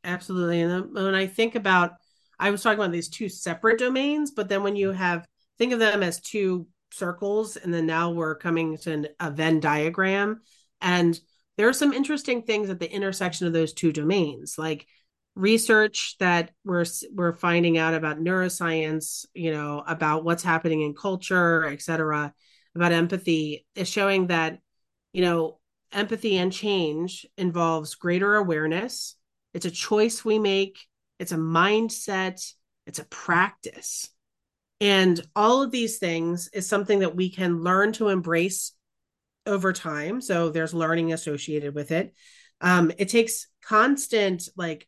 Absolutely. 0.04 0.62
And 0.62 0.94
when 0.94 1.16
I 1.16 1.28
think 1.28 1.56
about, 1.56 1.94
I 2.40 2.52
was 2.52 2.64
talking 2.64 2.80
about 2.80 2.92
these 2.92 3.10
two 3.10 3.30
separate 3.30 3.80
domains, 3.80 4.32
but 4.32 4.50
then 4.50 4.64
when 4.64 4.76
you 4.76 4.92
have, 4.92 5.28
think 5.58 5.74
of 5.74 5.80
them 5.80 6.04
as 6.04 6.22
two 6.22 6.68
circles, 6.92 7.58
and 7.58 7.74
then 7.74 7.86
now 7.86 8.12
we're 8.12 8.36
coming 8.36 8.78
to 8.80 9.10
a 9.20 9.30
Venn 9.30 9.60
diagram. 9.60 10.42
And 10.82 11.20
there 11.58 11.68
are 11.68 11.74
some 11.74 11.92
interesting 11.92 12.44
things 12.44 12.70
at 12.70 12.80
the 12.80 12.92
intersection 12.92 13.46
of 13.46 13.54
those 13.54 13.74
two 13.74 13.92
domains, 13.92 14.58
like 14.58 14.88
research 15.40 16.16
that 16.20 16.52
we're 16.66 16.86
we're 17.14 17.34
finding 17.34 17.78
out 17.78 17.94
about 17.94 18.20
neuroscience, 18.20 19.26
you 19.34 19.52
know, 19.52 19.84
about 19.88 20.24
what's 20.24 20.44
happening 20.44 20.82
in 20.82 20.94
culture, 20.94 21.66
et 21.66 21.82
cetera, 21.82 22.34
about 22.76 22.92
empathy 22.92 23.66
is 23.76 23.88
showing 23.88 24.28
that, 24.28 24.60
you 25.14 25.22
know, 25.22 25.60
empathy 25.92 26.38
and 26.38 26.52
change 26.52 27.26
involves 27.38 27.96
greater 27.96 28.36
awareness 28.36 29.16
it's 29.54 29.66
a 29.66 29.72
choice 29.72 30.24
we 30.24 30.40
make, 30.40 30.80
it's 31.18 31.32
a 31.32 31.38
mindset, 31.38 32.54
it's 32.86 33.00
a 33.00 33.06
practice. 33.06 34.10
And 34.82 35.20
all 35.36 35.62
of 35.62 35.72
these 35.72 35.98
things 35.98 36.50
is 36.54 36.68
something 36.68 37.00
that 37.00 37.16
we 37.16 37.30
can 37.30 37.64
learn 37.64 37.92
to 37.94 38.10
embrace 38.10 38.74
over 39.46 39.74
time. 39.74 40.22
So 40.22 40.50
there's 40.50 40.74
learning 40.74 41.12
associated 41.12 41.76
with 41.76 41.92
it. 41.92 42.14
Um, 42.62 42.92
it 42.98 43.10
takes 43.10 43.48
constant 43.64 44.48
like 44.56 44.88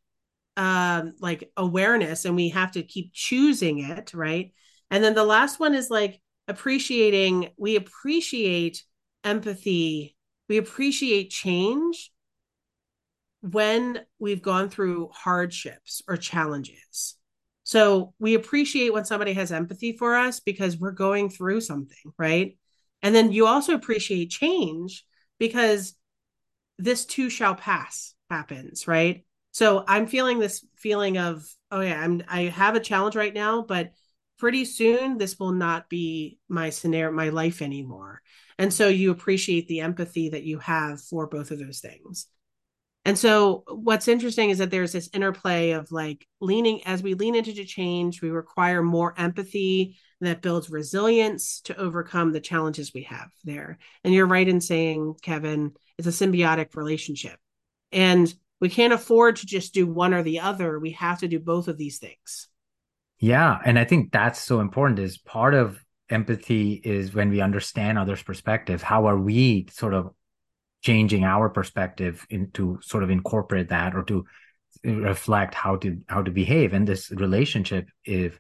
um 0.58 1.14
like 1.20 1.52
awareness 1.58 2.26
and 2.26 2.36
we 2.36 2.50
have 2.50 2.72
to 2.74 2.84
keep 2.84 3.12
choosing 3.14 3.80
it, 3.80 4.14
right? 4.14 4.54
And 4.90 5.04
then 5.04 5.14
the 5.14 5.24
last 5.24 5.60
one 5.60 5.74
is 5.74 5.90
like 5.90 6.22
appreciating, 6.48 7.50
we 7.58 7.76
appreciate 7.76 8.84
empathy, 9.24 10.16
we 10.50 10.58
appreciate 10.58 11.30
change 11.30 12.12
when 13.42 14.00
we've 14.20 14.42
gone 14.42 14.70
through 14.70 15.10
hardships 15.14 16.02
or 16.08 16.18
challenges. 16.18 17.16
So 17.64 18.14
we 18.20 18.36
appreciate 18.36 18.94
when 18.94 19.06
somebody 19.06 19.34
has 19.34 19.52
empathy 19.52 19.96
for 19.98 20.16
us 20.16 20.40
because 20.40 20.78
we're 20.78 20.92
going 20.92 21.30
through 21.30 21.62
something, 21.62 22.14
right? 22.18 22.58
And 23.02 23.16
then 23.16 23.32
you 23.32 23.48
also 23.48 23.74
appreciate 23.74 24.30
change 24.30 25.06
because 25.40 25.96
this 26.78 27.06
too 27.06 27.30
shall 27.30 27.56
pass 27.56 28.14
happens, 28.30 28.88
right? 28.88 29.26
So 29.52 29.84
I'm 29.88 30.08
feeling 30.08 30.40
this 30.40 30.66
feeling 30.76 31.18
of, 31.18 31.46
oh 31.72 31.82
yeah, 31.82 32.00
I'm 32.02 32.24
I 32.28 32.44
have 32.44 32.76
a 32.76 32.80
challenge 32.80 33.16
right 33.16 33.34
now, 33.34 33.62
but 33.62 33.92
pretty 34.38 34.66
soon 34.66 35.18
this 35.18 35.38
will 35.38 35.52
not 35.52 35.90
be 35.90 36.40
my 36.50 36.70
scenario, 36.70 37.12
my 37.12 37.30
life 37.30 37.62
anymore. 37.62 38.22
And 38.58 38.74
so 38.74 38.88
you 38.88 39.12
appreciate 39.12 39.68
the 39.68 39.82
empathy 39.82 40.30
that 40.30 40.44
you 40.44 40.60
have 40.60 41.02
for 41.02 41.28
both 41.28 41.52
of 41.52 41.60
those 41.60 41.80
things. 41.80 42.28
And 43.04 43.18
so 43.18 43.64
what's 43.68 44.08
interesting 44.08 44.52
is 44.52 44.60
that 44.60 44.70
there's 44.70 44.92
this 44.92 45.10
interplay 45.14 45.72
of 45.72 45.92
like 45.92 46.28
leaning 46.40 46.86
as 46.86 47.02
we 47.02 47.16
lean 47.16 47.36
into 47.36 47.52
the 47.52 47.66
change, 47.66 48.22
we 48.22 48.30
require 48.30 48.84
more 48.84 49.14
empathy 49.18 49.98
that 50.22 50.44
builds 50.44 50.70
resilience 50.70 51.62
to 51.62 51.76
overcome 51.78 52.32
the 52.32 52.40
challenges 52.40 52.94
we 52.94 53.04
have 53.04 53.30
there. 53.44 53.80
And 54.04 54.14
you're 54.14 54.28
right 54.28 54.48
in 54.48 54.62
saying, 54.62 55.16
Kevin, 55.24 55.74
it's 55.98 56.08
a 56.08 56.12
symbiotic 56.12 56.76
relationship. 56.76 57.40
And 57.92 58.32
we 58.62 58.70
can't 58.70 58.94
afford 58.94 59.38
to 59.38 59.46
just 59.46 59.74
do 59.74 59.88
one 59.88 60.14
or 60.14 60.24
the 60.24 60.40
other. 60.40 60.80
We 60.80 60.92
have 60.92 61.20
to 61.20 61.28
do 61.28 61.40
both 61.40 61.68
of 61.68 61.78
these 61.78 61.98
things. 61.98 62.48
Yeah. 63.20 63.60
And 63.66 63.78
I 63.78 63.84
think 63.84 64.12
that's 64.12 64.40
so 64.40 64.62
important 64.62 65.00
is 65.00 65.18
part 65.18 65.54
of 65.54 65.84
empathy 66.10 66.74
is 66.74 67.14
when 67.14 67.30
we 67.30 67.42
understand 67.42 67.98
others' 67.98 68.24
perspectives, 68.24 68.84
how 68.84 69.08
are 69.08 69.18
we 69.18 69.68
sort 69.72 69.94
of 69.94 70.12
changing 70.82 71.24
our 71.24 71.50
perspective 71.50 72.26
into 72.30 72.80
sort 72.82 73.04
of 73.04 73.10
incorporate 73.10 73.70
that 73.70 73.96
or 73.96 74.04
to 74.04 74.26
reflect 74.84 75.54
how 75.54 75.76
to 75.76 76.00
how 76.08 76.22
to 76.22 76.32
behave 76.32 76.74
in 76.74 76.86
this 76.86 77.12
relationship 77.12 77.88
if 78.04 78.40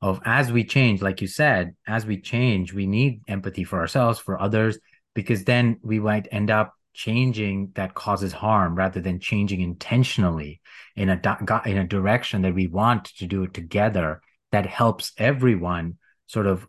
of 0.00 0.20
as 0.24 0.50
we 0.50 0.64
change 0.64 1.02
like 1.02 1.20
you 1.20 1.26
said 1.26 1.74
as 1.86 2.06
we 2.06 2.18
change 2.18 2.72
we 2.72 2.86
need 2.86 3.20
empathy 3.28 3.62
for 3.62 3.78
ourselves 3.78 4.18
for 4.18 4.40
others 4.40 4.78
because 5.14 5.44
then 5.44 5.78
we 5.82 6.00
might 6.00 6.26
end 6.32 6.50
up 6.50 6.72
changing 6.94 7.72
that 7.74 7.94
causes 7.94 8.32
harm 8.32 8.74
rather 8.74 9.00
than 9.00 9.18
changing 9.18 9.60
intentionally 9.60 10.60
in 10.96 11.08
a 11.08 11.20
in 11.66 11.78
a 11.78 11.86
direction 11.86 12.42
that 12.42 12.54
we 12.54 12.66
want 12.66 13.06
to 13.06 13.26
do 13.26 13.42
it 13.44 13.54
together 13.54 14.20
that 14.50 14.66
helps 14.66 15.12
everyone 15.16 15.96
sort 16.26 16.46
of 16.46 16.66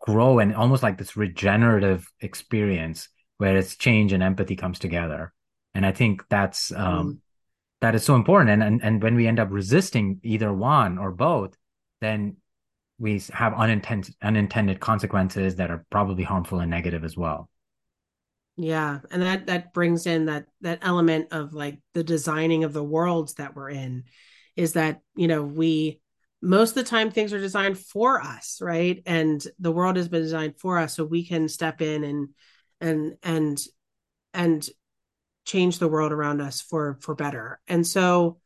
grow 0.00 0.38
and 0.38 0.54
almost 0.54 0.82
like 0.82 0.96
this 0.98 1.16
regenerative 1.16 2.06
experience 2.20 3.08
where 3.38 3.56
it's 3.56 3.76
change 3.76 4.12
and 4.12 4.22
empathy 4.22 4.56
comes 4.56 4.78
together 4.78 5.32
and 5.74 5.84
i 5.84 5.92
think 5.92 6.22
that's 6.28 6.72
um, 6.72 7.14
mm. 7.14 7.18
that 7.80 7.94
is 7.94 8.04
so 8.04 8.14
important. 8.14 8.50
And, 8.50 8.62
and 8.62 8.82
and 8.82 9.02
when 9.02 9.14
we 9.14 9.26
end 9.26 9.40
up 9.40 9.48
resisting 9.50 10.20
either 10.22 10.52
one 10.52 10.98
or 10.98 11.10
both, 11.10 11.56
then 12.00 12.36
we 12.98 13.22
have 13.32 13.54
unintended 13.54 14.14
unintended 14.22 14.80
consequences 14.80 15.56
that 15.56 15.70
are 15.70 15.84
probably 15.90 16.24
harmful 16.24 16.60
and 16.60 16.70
negative 16.70 17.04
as 17.04 17.16
well. 17.16 17.48
Yeah, 18.56 19.00
and 19.10 19.22
that 19.22 19.46
that 19.46 19.72
brings 19.72 20.06
in 20.06 20.26
that 20.26 20.46
that 20.60 20.80
element 20.82 21.28
of 21.32 21.54
like 21.54 21.78
the 21.94 22.04
designing 22.04 22.64
of 22.64 22.72
the 22.72 22.84
worlds 22.84 23.34
that 23.34 23.54
we're 23.54 23.70
in 23.70 24.04
is 24.56 24.74
that, 24.74 25.00
you 25.16 25.28
know, 25.28 25.42
we 25.42 26.00
most 26.42 26.70
of 26.70 26.74
the 26.76 26.84
time 26.84 27.10
things 27.10 27.32
are 27.32 27.40
designed 27.40 27.78
for 27.78 28.20
us, 28.20 28.58
right? 28.60 29.02
And 29.06 29.42
the 29.58 29.72
world 29.72 29.96
has 29.96 30.08
been 30.08 30.22
designed 30.22 30.58
for 30.58 30.78
us 30.78 30.94
so 30.94 31.04
we 31.04 31.26
can 31.26 31.48
step 31.48 31.80
in 31.80 32.04
and 32.04 32.28
and 32.80 33.16
and 33.22 33.60
and 34.34 34.68
change 35.46 35.78
the 35.78 35.88
world 35.88 36.12
around 36.12 36.40
us 36.42 36.60
for 36.60 36.98
for 37.00 37.14
better. 37.14 37.60
And 37.66 37.86
so 37.86 38.40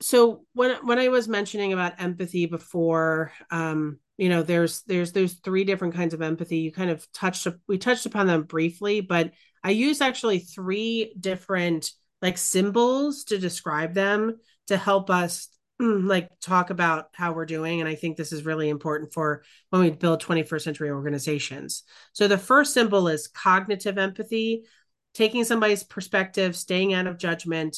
so 0.00 0.44
when 0.54 0.76
when 0.86 0.98
I 0.98 1.08
was 1.08 1.28
mentioning 1.28 1.72
about 1.72 2.00
empathy 2.00 2.46
before, 2.46 3.32
um, 3.50 3.98
you 4.18 4.28
know, 4.28 4.42
there's 4.42 4.82
there's 4.82 5.12
there's 5.12 5.34
three 5.34 5.64
different 5.64 5.94
kinds 5.94 6.12
of 6.12 6.20
empathy. 6.20 6.58
You 6.58 6.72
kind 6.72 6.90
of 6.90 7.10
touched 7.12 7.46
we 7.66 7.78
touched 7.78 8.04
upon 8.04 8.26
them 8.26 8.42
briefly, 8.42 9.00
but 9.00 9.32
I 9.64 9.70
use 9.70 10.00
actually 10.00 10.40
three 10.40 11.14
different 11.18 11.90
like 12.20 12.36
symbols 12.36 13.24
to 13.24 13.38
describe 13.38 13.94
them 13.94 14.38
to 14.66 14.76
help 14.76 15.08
us 15.08 15.48
like 15.80 16.28
talk 16.40 16.70
about 16.70 17.06
how 17.14 17.32
we're 17.32 17.46
doing 17.46 17.80
and 17.80 17.88
i 17.88 17.94
think 17.94 18.16
this 18.16 18.32
is 18.32 18.44
really 18.44 18.68
important 18.68 19.12
for 19.12 19.44
when 19.70 19.80
we 19.80 19.90
build 19.90 20.20
21st 20.20 20.62
century 20.62 20.90
organizations 20.90 21.84
so 22.12 22.26
the 22.26 22.36
first 22.36 22.74
symbol 22.74 23.06
is 23.06 23.28
cognitive 23.28 23.98
empathy 23.98 24.64
taking 25.14 25.44
somebody's 25.44 25.84
perspective 25.84 26.56
staying 26.56 26.92
out 26.94 27.06
of 27.06 27.18
judgment 27.18 27.76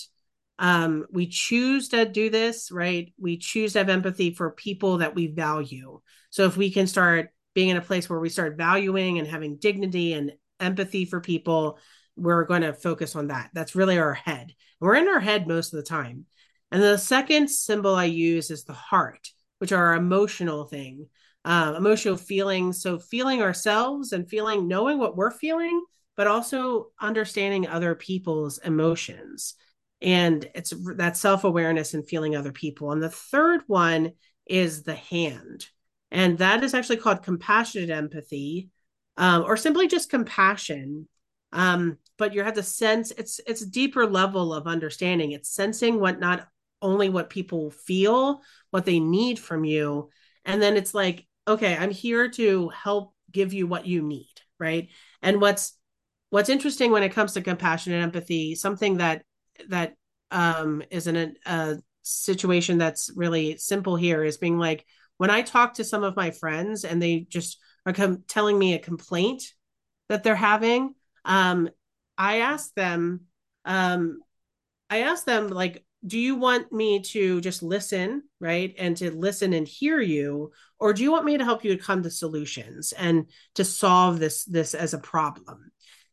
um, 0.60 1.06
we 1.10 1.26
choose 1.26 1.88
to 1.88 2.04
do 2.04 2.30
this 2.30 2.70
right? 2.70 3.12
We 3.18 3.38
choose 3.38 3.72
to 3.72 3.80
have 3.80 3.88
empathy 3.88 4.32
for 4.32 4.52
people 4.52 4.98
that 4.98 5.16
we 5.16 5.26
value. 5.26 6.00
So 6.30 6.44
if 6.44 6.56
we 6.56 6.70
can 6.70 6.86
start 6.86 7.30
being 7.54 7.70
in 7.70 7.76
a 7.76 7.82
place 7.82 8.08
where 8.08 8.20
we 8.20 8.28
start 8.28 8.56
valuing 8.56 9.18
and 9.18 9.26
having 9.26 9.56
dignity 9.56 10.12
and 10.12 10.32
empathy 10.60 11.04
for 11.04 11.20
people 11.20 11.78
we're 12.20 12.44
going 12.44 12.62
to 12.62 12.74
focus 12.74 13.16
on 13.16 13.28
that. 13.28 13.50
That's 13.54 13.74
really 13.74 13.98
our 13.98 14.14
head. 14.14 14.52
We're 14.78 14.96
in 14.96 15.08
our 15.08 15.20
head 15.20 15.48
most 15.48 15.72
of 15.72 15.78
the 15.78 15.88
time. 15.88 16.26
And 16.70 16.82
the 16.82 16.98
second 16.98 17.48
symbol 17.48 17.94
I 17.94 18.04
use 18.04 18.50
is 18.50 18.64
the 18.64 18.72
heart, 18.72 19.28
which 19.58 19.72
are 19.72 19.86
our 19.86 19.94
emotional 19.94 20.64
thing, 20.64 21.08
uh, 21.44 21.74
emotional 21.76 22.16
feelings. 22.16 22.82
So 22.82 22.98
feeling 22.98 23.42
ourselves 23.42 24.12
and 24.12 24.28
feeling, 24.28 24.68
knowing 24.68 24.98
what 24.98 25.16
we're 25.16 25.30
feeling, 25.30 25.82
but 26.16 26.26
also 26.26 26.88
understanding 27.00 27.66
other 27.66 27.94
people's 27.94 28.58
emotions. 28.58 29.54
And 30.02 30.48
it's 30.54 30.72
that 30.96 31.16
self 31.16 31.44
awareness 31.44 31.94
and 31.94 32.06
feeling 32.06 32.36
other 32.36 32.52
people. 32.52 32.92
And 32.92 33.02
the 33.02 33.10
third 33.10 33.62
one 33.66 34.12
is 34.46 34.82
the 34.82 34.94
hand. 34.94 35.66
And 36.10 36.38
that 36.38 36.64
is 36.64 36.74
actually 36.74 36.96
called 36.96 37.22
compassionate 37.22 37.90
empathy 37.90 38.70
um, 39.16 39.44
or 39.44 39.56
simply 39.56 39.86
just 39.86 40.10
compassion. 40.10 41.06
Um, 41.52 41.98
but 42.16 42.34
you 42.34 42.42
have 42.42 42.54
to 42.54 42.62
sense 42.62 43.10
it's 43.12 43.40
it's 43.46 43.62
a 43.62 43.70
deeper 43.70 44.06
level 44.06 44.54
of 44.54 44.66
understanding. 44.66 45.32
It's 45.32 45.50
sensing 45.54 46.00
what 46.00 46.20
not 46.20 46.48
only 46.82 47.08
what 47.08 47.30
people 47.30 47.70
feel, 47.70 48.40
what 48.70 48.84
they 48.84 49.00
need 49.00 49.38
from 49.38 49.64
you. 49.64 50.10
And 50.44 50.62
then 50.62 50.76
it's 50.76 50.94
like, 50.94 51.26
okay, 51.46 51.76
I'm 51.76 51.90
here 51.90 52.30
to 52.30 52.68
help 52.70 53.14
give 53.30 53.52
you 53.52 53.66
what 53.66 53.86
you 53.86 54.02
need, 54.02 54.32
right? 54.58 54.88
And 55.22 55.40
what's 55.40 55.76
what's 56.30 56.48
interesting 56.48 56.92
when 56.92 57.02
it 57.02 57.12
comes 57.12 57.32
to 57.32 57.42
compassion 57.42 57.92
and 57.92 58.02
empathy, 58.02 58.54
something 58.54 58.98
that 58.98 59.24
that 59.68 59.94
um 60.30 60.82
is 60.90 61.06
in 61.06 61.16
a, 61.16 61.32
a 61.46 61.76
situation 62.02 62.78
that's 62.78 63.10
really 63.14 63.56
simple 63.56 63.96
here 63.96 64.24
is 64.24 64.38
being 64.38 64.58
like 64.58 64.84
when 65.20 65.30
I 65.30 65.42
talk 65.42 65.74
to 65.74 65.84
some 65.84 66.02
of 66.02 66.16
my 66.16 66.30
friends 66.30 66.84
and 66.84 67.00
they 67.00 67.26
just 67.28 67.58
are 67.84 67.92
com- 67.92 68.24
telling 68.26 68.58
me 68.58 68.72
a 68.72 68.78
complaint 68.78 69.42
that 70.08 70.22
they're 70.22 70.34
having, 70.34 70.94
um, 71.26 71.68
I 72.16 72.38
ask 72.38 72.72
them, 72.74 73.26
um, 73.66 74.20
I 74.88 75.02
ask 75.02 75.26
them 75.26 75.48
like, 75.48 75.84
do 76.06 76.18
you 76.18 76.36
want 76.36 76.72
me 76.72 77.00
to 77.00 77.42
just 77.42 77.62
listen 77.62 78.22
right 78.40 78.74
and 78.78 78.96
to 78.96 79.10
listen 79.10 79.52
and 79.52 79.68
hear 79.68 80.00
you 80.00 80.52
or 80.78 80.94
do 80.94 81.02
you 81.02 81.12
want 81.12 81.26
me 81.26 81.36
to 81.36 81.44
help 81.44 81.62
you 81.62 81.76
to 81.76 81.82
come 81.82 82.02
to 82.02 82.10
solutions 82.10 82.92
and 82.92 83.26
to 83.56 83.64
solve 83.66 84.18
this 84.18 84.44
this 84.46 84.72
as 84.72 84.94
a 84.94 84.98
problem 84.98 85.70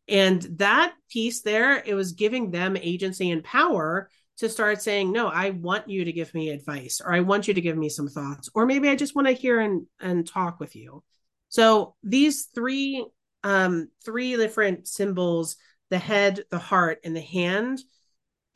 and 0.08 0.42
that 0.58 0.94
piece 1.10 1.42
there 1.42 1.82
it 1.84 1.94
was 1.94 2.12
giving 2.12 2.50
them 2.50 2.76
agency 2.76 3.30
and 3.30 3.44
power 3.44 4.10
to 4.36 4.48
start 4.48 4.80
saying 4.80 5.12
no 5.12 5.28
i 5.28 5.50
want 5.50 5.88
you 5.88 6.04
to 6.04 6.12
give 6.12 6.32
me 6.34 6.50
advice 6.50 7.00
or 7.04 7.12
i 7.12 7.20
want 7.20 7.48
you 7.48 7.54
to 7.54 7.60
give 7.60 7.76
me 7.76 7.88
some 7.88 8.08
thoughts 8.08 8.48
or 8.54 8.66
maybe 8.66 8.88
i 8.88 8.94
just 8.94 9.14
want 9.14 9.26
to 9.26 9.32
hear 9.32 9.60
and 9.60 9.86
and 10.00 10.26
talk 10.26 10.60
with 10.60 10.74
you 10.74 11.02
so 11.48 11.94
these 12.02 12.44
three 12.54 13.04
um 13.44 13.88
three 14.04 14.36
different 14.36 14.86
symbols 14.88 15.56
the 15.90 15.98
head 15.98 16.44
the 16.50 16.58
heart 16.58 16.98
and 17.04 17.14
the 17.14 17.20
hand 17.20 17.80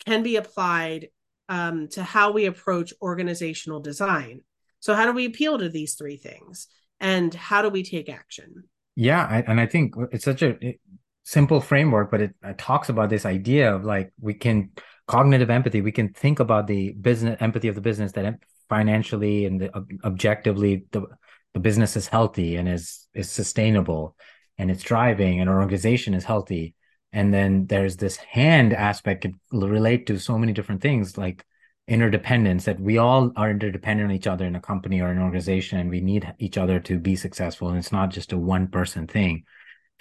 can 0.05 0.23
be 0.23 0.37
applied 0.37 1.09
um, 1.49 1.89
to 1.89 2.03
how 2.03 2.33
we 2.33 2.47
approach 2.47 2.93
organizational 3.03 3.81
design. 3.81 4.41
So, 4.81 4.95
how 4.95 5.07
do 5.07 5.13
we 5.13 5.27
appeal 5.27 5.59
to 5.59 5.69
these 5.69 5.95
three 5.95 6.17
things? 6.17 6.69
And 7.01 7.33
how 7.35 7.63
do 7.63 7.69
we 7.69 7.83
take 7.83 8.09
action? 8.09 8.65
Yeah. 8.97 9.27
I, 9.29 9.45
and 9.47 9.61
I 9.61 9.67
think 9.67 9.95
it's 10.13 10.25
such 10.25 10.43
a 10.43 10.57
simple 11.25 11.61
framework, 11.61 12.11
but 12.11 12.21
it, 12.21 12.35
talks 12.59 12.89
about 12.89 13.11
this 13.11 13.27
idea 13.27 13.75
of 13.75 13.85
like 13.85 14.13
we 14.21 14.35
can 14.35 14.71
cognitive 15.07 15.51
empathy, 15.51 15.81
we 15.81 15.93
can 15.93 16.13
think 16.13 16.41
about 16.41 16.67
the 16.67 16.93
business 16.93 17.37
empathy 17.41 17.69
of 17.69 17.75
the 17.75 17.81
business 17.81 18.13
that 18.13 18.39
financially 18.69 19.45
and 19.45 19.61
the, 19.61 19.71
objectively 20.05 20.85
the, 20.93 21.03
the 21.55 21.61
business 21.61 21.97
is 21.97 22.09
healthy 22.09 22.57
and 22.57 22.69
is 22.69 23.07
is 23.15 23.31
sustainable 23.31 24.17
and 24.59 24.71
it's 24.71 24.83
driving 24.83 25.41
and 25.41 25.51
our 25.51 25.61
organization 25.61 26.15
is 26.15 26.25
healthy. 26.25 26.75
And 27.13 27.33
then 27.33 27.67
there's 27.67 27.97
this 27.97 28.17
hand 28.17 28.73
aspect 28.73 29.23
could 29.23 29.35
relate 29.53 30.07
to 30.07 30.19
so 30.19 30.39
many 30.39 30.53
different 30.53 30.81
things 30.81 31.19
like 31.19 31.45
interdependence 31.89 32.65
that 32.65 32.81
we 32.81 32.97
all 32.97 33.33
are 33.37 33.51
interdependent 33.51 34.09
on 34.09 34.17
each 34.17 34.27
other 34.27 34.47
in 34.47 34.57
a 34.57 34.61
company 34.61 35.01
or 35.01 35.09
an 35.09 35.19
organization 35.19 35.79
and 35.79 35.91
we 35.91 36.01
need 36.01 36.33
each 36.39 36.57
other 36.57 36.79
to 36.81 36.99
be 36.99 37.17
successful 37.17 37.69
and 37.69 37.77
it's 37.77 37.93
not 37.93 38.09
just 38.11 38.33
a 38.33 38.39
one 38.39 38.69
person 38.69 39.07
thing 39.07 39.45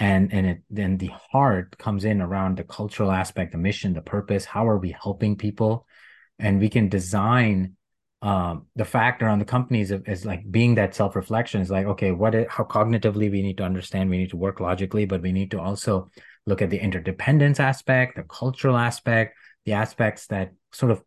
and 0.01 0.33
and 0.33 0.47
it 0.47 0.63
then 0.71 0.97
the 0.97 1.11
heart 1.31 1.77
comes 1.77 2.05
in 2.05 2.21
around 2.21 2.57
the 2.57 2.63
cultural 2.63 3.11
aspect 3.11 3.51
the 3.51 3.57
mission 3.59 3.93
the 3.93 4.01
purpose. 4.01 4.45
How 4.45 4.67
are 4.67 4.79
we 4.79 4.95
helping 4.99 5.35
people? 5.35 5.85
And 6.39 6.59
we 6.59 6.69
can 6.69 6.89
design 6.89 7.75
um, 8.23 8.65
the 8.75 8.85
factor 8.85 9.27
on 9.27 9.37
the 9.37 9.45
companies 9.45 9.91
is, 9.91 10.01
is 10.07 10.25
like 10.25 10.49
being 10.49 10.75
that 10.75 10.95
self 10.95 11.15
reflection 11.15 11.61
is 11.61 11.69
like 11.69 11.85
okay 11.85 12.11
what 12.11 12.33
is, 12.33 12.47
how 12.49 12.63
cognitively 12.63 13.31
we 13.31 13.41
need 13.43 13.57
to 13.57 13.63
understand 13.63 14.09
we 14.09 14.17
need 14.17 14.29
to 14.31 14.37
work 14.37 14.59
logically 14.59 15.05
but 15.05 15.21
we 15.21 15.31
need 15.31 15.51
to 15.51 15.59
also 15.59 16.11
look 16.45 16.61
at 16.61 16.69
the 16.71 16.79
interdependence 16.79 17.59
aspect, 17.59 18.15
the 18.15 18.23
cultural 18.23 18.77
aspect, 18.77 19.35
the 19.65 19.73
aspects 19.73 20.27
that 20.27 20.53
sort 20.71 20.91
of 20.91 21.03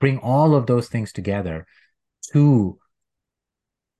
bring 0.00 0.18
all 0.18 0.56
of 0.56 0.66
those 0.66 0.88
things 0.88 1.12
together 1.12 1.66
to 2.32 2.78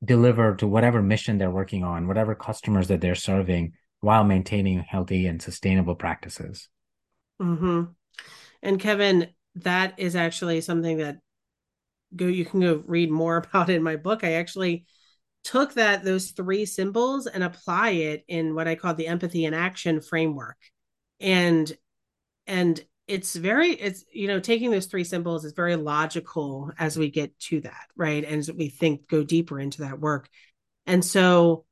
deliver 0.04 0.56
to 0.56 0.66
whatever 0.66 1.00
mission 1.00 1.38
they're 1.38 1.50
working 1.50 1.84
on, 1.84 2.08
whatever 2.08 2.34
customers 2.34 2.88
that 2.88 3.00
they're 3.00 3.14
serving, 3.14 3.72
while 4.04 4.22
maintaining 4.22 4.80
healthy 4.80 5.26
and 5.26 5.40
sustainable 5.40 5.94
practices. 5.94 6.68
Mm-hmm. 7.40 7.84
And 8.62 8.80
Kevin, 8.80 9.28
that 9.56 9.94
is 9.96 10.14
actually 10.14 10.60
something 10.60 10.98
that 10.98 11.18
go 12.14 12.26
you 12.26 12.44
can 12.44 12.60
go 12.60 12.82
read 12.86 13.10
more 13.10 13.36
about 13.48 13.70
in 13.70 13.82
my 13.82 13.96
book. 13.96 14.22
I 14.22 14.34
actually 14.34 14.84
took 15.42 15.74
that 15.74 16.04
those 16.04 16.30
three 16.30 16.66
symbols 16.66 17.26
and 17.26 17.42
apply 17.42 17.90
it 17.90 18.24
in 18.28 18.54
what 18.54 18.68
I 18.68 18.74
call 18.74 18.94
the 18.94 19.06
empathy 19.06 19.46
and 19.46 19.54
action 19.54 20.00
framework. 20.00 20.58
And 21.18 21.72
and 22.46 22.84
it's 23.06 23.34
very 23.34 23.70
it's 23.70 24.04
you 24.12 24.28
know 24.28 24.40
taking 24.40 24.70
those 24.70 24.86
three 24.86 25.04
symbols 25.04 25.46
is 25.46 25.52
very 25.52 25.76
logical 25.76 26.70
as 26.78 26.98
we 26.98 27.10
get 27.10 27.38
to 27.38 27.62
that, 27.62 27.86
right? 27.96 28.24
And 28.24 28.36
as 28.36 28.52
we 28.52 28.68
think 28.68 29.08
go 29.08 29.24
deeper 29.24 29.58
into 29.58 29.82
that 29.82 29.98
work. 29.98 30.28
And 30.86 31.02
so 31.02 31.64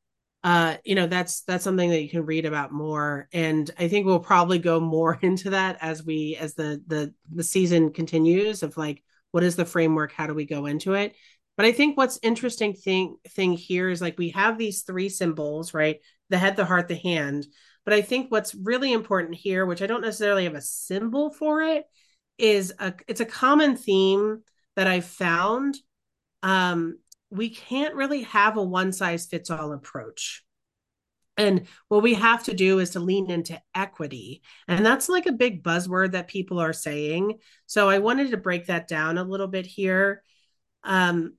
uh 0.45 0.77
you 0.85 0.95
know 0.95 1.07
that's 1.07 1.43
that's 1.43 1.65
something 1.65 1.91
that 1.91 2.03
you 2.03 2.09
can 2.09 2.27
read 2.27 2.45
about 2.45 2.73
more 2.73 3.29
and 3.33 3.71
i 3.79 3.87
think 3.89 4.05
we'll 4.05 4.19
probably 4.19 4.59
go 4.59 4.81
more 4.81 5.19
into 5.23 5.51
that 5.51 5.79
as 5.81 6.03
we 6.03 6.37
as 6.41 6.55
the 6.55 6.83
the 6.87 7.13
the 7.33 7.45
season 7.45 7.93
continues 7.93 8.63
of 8.63 8.77
like 8.77 9.03
what 9.31 9.45
is 9.45 9.57
the 9.57 9.65
framework 9.65 10.13
how 10.13 10.27
do 10.27 10.35
we 10.35 10.45
go 10.45 10.67
into 10.67 10.95
it 10.95 11.15
but 11.57 11.67
I 11.67 11.73
think 11.73 11.97
what's 11.97 12.19
interesting 12.23 12.73
thing 12.75 13.17
thing 13.29 13.53
here 13.53 13.91
is 13.91 14.01
like 14.01 14.19
we 14.19 14.31
have 14.31 14.57
these 14.59 14.83
three 14.83 15.09
symbols, 15.09 15.75
right? 15.75 16.01
The 16.31 16.39
head, 16.39 16.57
the 16.57 16.65
heart, 16.65 16.89
the 16.89 16.97
hand. 16.97 17.47
But 17.85 17.95
I 17.95 18.01
think 18.03 18.31
what's 18.31 18.55
really 18.55 18.93
important 18.93 19.35
here, 19.35 19.67
which 19.67 19.83
I 19.83 19.87
don't 19.87 20.01
necessarily 20.01 20.45
have 20.45 20.55
a 20.55 20.63
symbol 20.63 21.31
for 21.31 21.63
it, 21.63 21.85
is 22.39 22.73
a 22.79 22.95
it's 23.07 23.21
a 23.21 23.27
common 23.27 23.77
theme 23.77 24.43
that 24.77 24.87
I've 24.87 25.05
found. 25.05 25.77
Um, 26.43 26.99
we 27.33 27.49
can't 27.49 27.95
really 27.95 28.23
have 28.23 28.57
a 28.57 28.63
one 28.63 28.93
size 28.93 29.27
fits 29.27 29.51
all 29.51 29.73
approach. 29.73 30.45
And 31.39 31.67
what 31.89 32.03
we 32.03 32.13
have 32.15 32.45
to 32.45 32.55
do 32.55 32.79
is 32.79 32.91
to 32.91 33.01
lean 33.01 33.31
into 33.31 33.61
equity. 33.75 34.43
And 34.69 34.85
that's 34.85 35.09
like 35.09 35.25
a 35.25 35.33
big 35.33 35.65
buzzword 35.65 36.13
that 36.13 36.29
people 36.29 36.61
are 36.61 36.75
saying. 36.75 37.39
So 37.67 37.89
I 37.89 38.01
wanted 38.01 38.33
to 38.33 38.37
break 38.37 38.67
that 38.67 38.87
down 38.87 39.17
a 39.17 39.25
little 39.25 39.49
bit 39.49 39.65
here. 39.65 40.23
Um, 40.85 41.37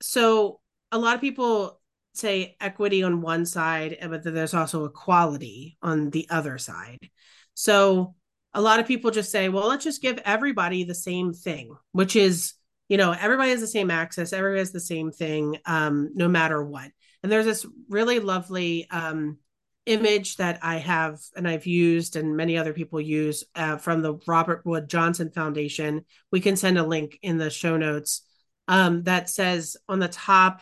so 0.00 0.60
a 0.90 0.98
lot 0.98 1.16
of 1.16 1.20
people 1.20 1.80
say 2.14 2.56
equity 2.60 3.02
on 3.02 3.20
one 3.20 3.44
side, 3.44 3.98
but 4.08 4.24
there's 4.24 4.54
also 4.54 4.86
equality 4.86 5.76
on 5.82 6.08
the 6.08 6.26
other 6.30 6.56
side. 6.56 7.10
So 7.52 8.14
a 8.54 8.62
lot 8.62 8.80
of 8.80 8.86
people 8.86 9.10
just 9.10 9.30
say, 9.30 9.50
well, 9.50 9.68
let's 9.68 9.84
just 9.84 10.00
give 10.00 10.18
everybody 10.24 10.84
the 10.84 10.94
same 10.94 11.34
thing, 11.34 11.76
which 11.92 12.16
is, 12.16 12.54
you 12.88 12.96
know, 12.96 13.12
everybody 13.12 13.50
has 13.50 13.60
the 13.60 13.66
same 13.66 13.90
access, 13.90 14.32
everybody 14.32 14.60
has 14.60 14.72
the 14.72 14.80
same 14.80 15.10
thing, 15.10 15.58
um, 15.66 16.10
no 16.14 16.28
matter 16.28 16.62
what. 16.62 16.90
And 17.22 17.30
there's 17.30 17.44
this 17.44 17.66
really 17.88 18.20
lovely 18.20 18.88
um, 18.90 19.38
image 19.86 20.36
that 20.36 20.58
I 20.62 20.76
have 20.76 21.18
and 21.36 21.48
I've 21.48 21.66
used 21.66 22.16
and 22.16 22.36
many 22.36 22.56
other 22.58 22.72
people 22.72 23.00
use 23.00 23.44
uh, 23.54 23.76
from 23.76 24.02
the 24.02 24.18
Robert 24.26 24.64
Wood 24.64 24.88
Johnson 24.88 25.30
Foundation. 25.30 26.04
We 26.30 26.40
can 26.40 26.56
send 26.56 26.78
a 26.78 26.86
link 26.86 27.18
in 27.22 27.38
the 27.38 27.50
show 27.50 27.76
notes 27.76 28.22
um, 28.68 29.02
that 29.04 29.30
says 29.30 29.76
on 29.88 29.98
the 29.98 30.08
top, 30.08 30.60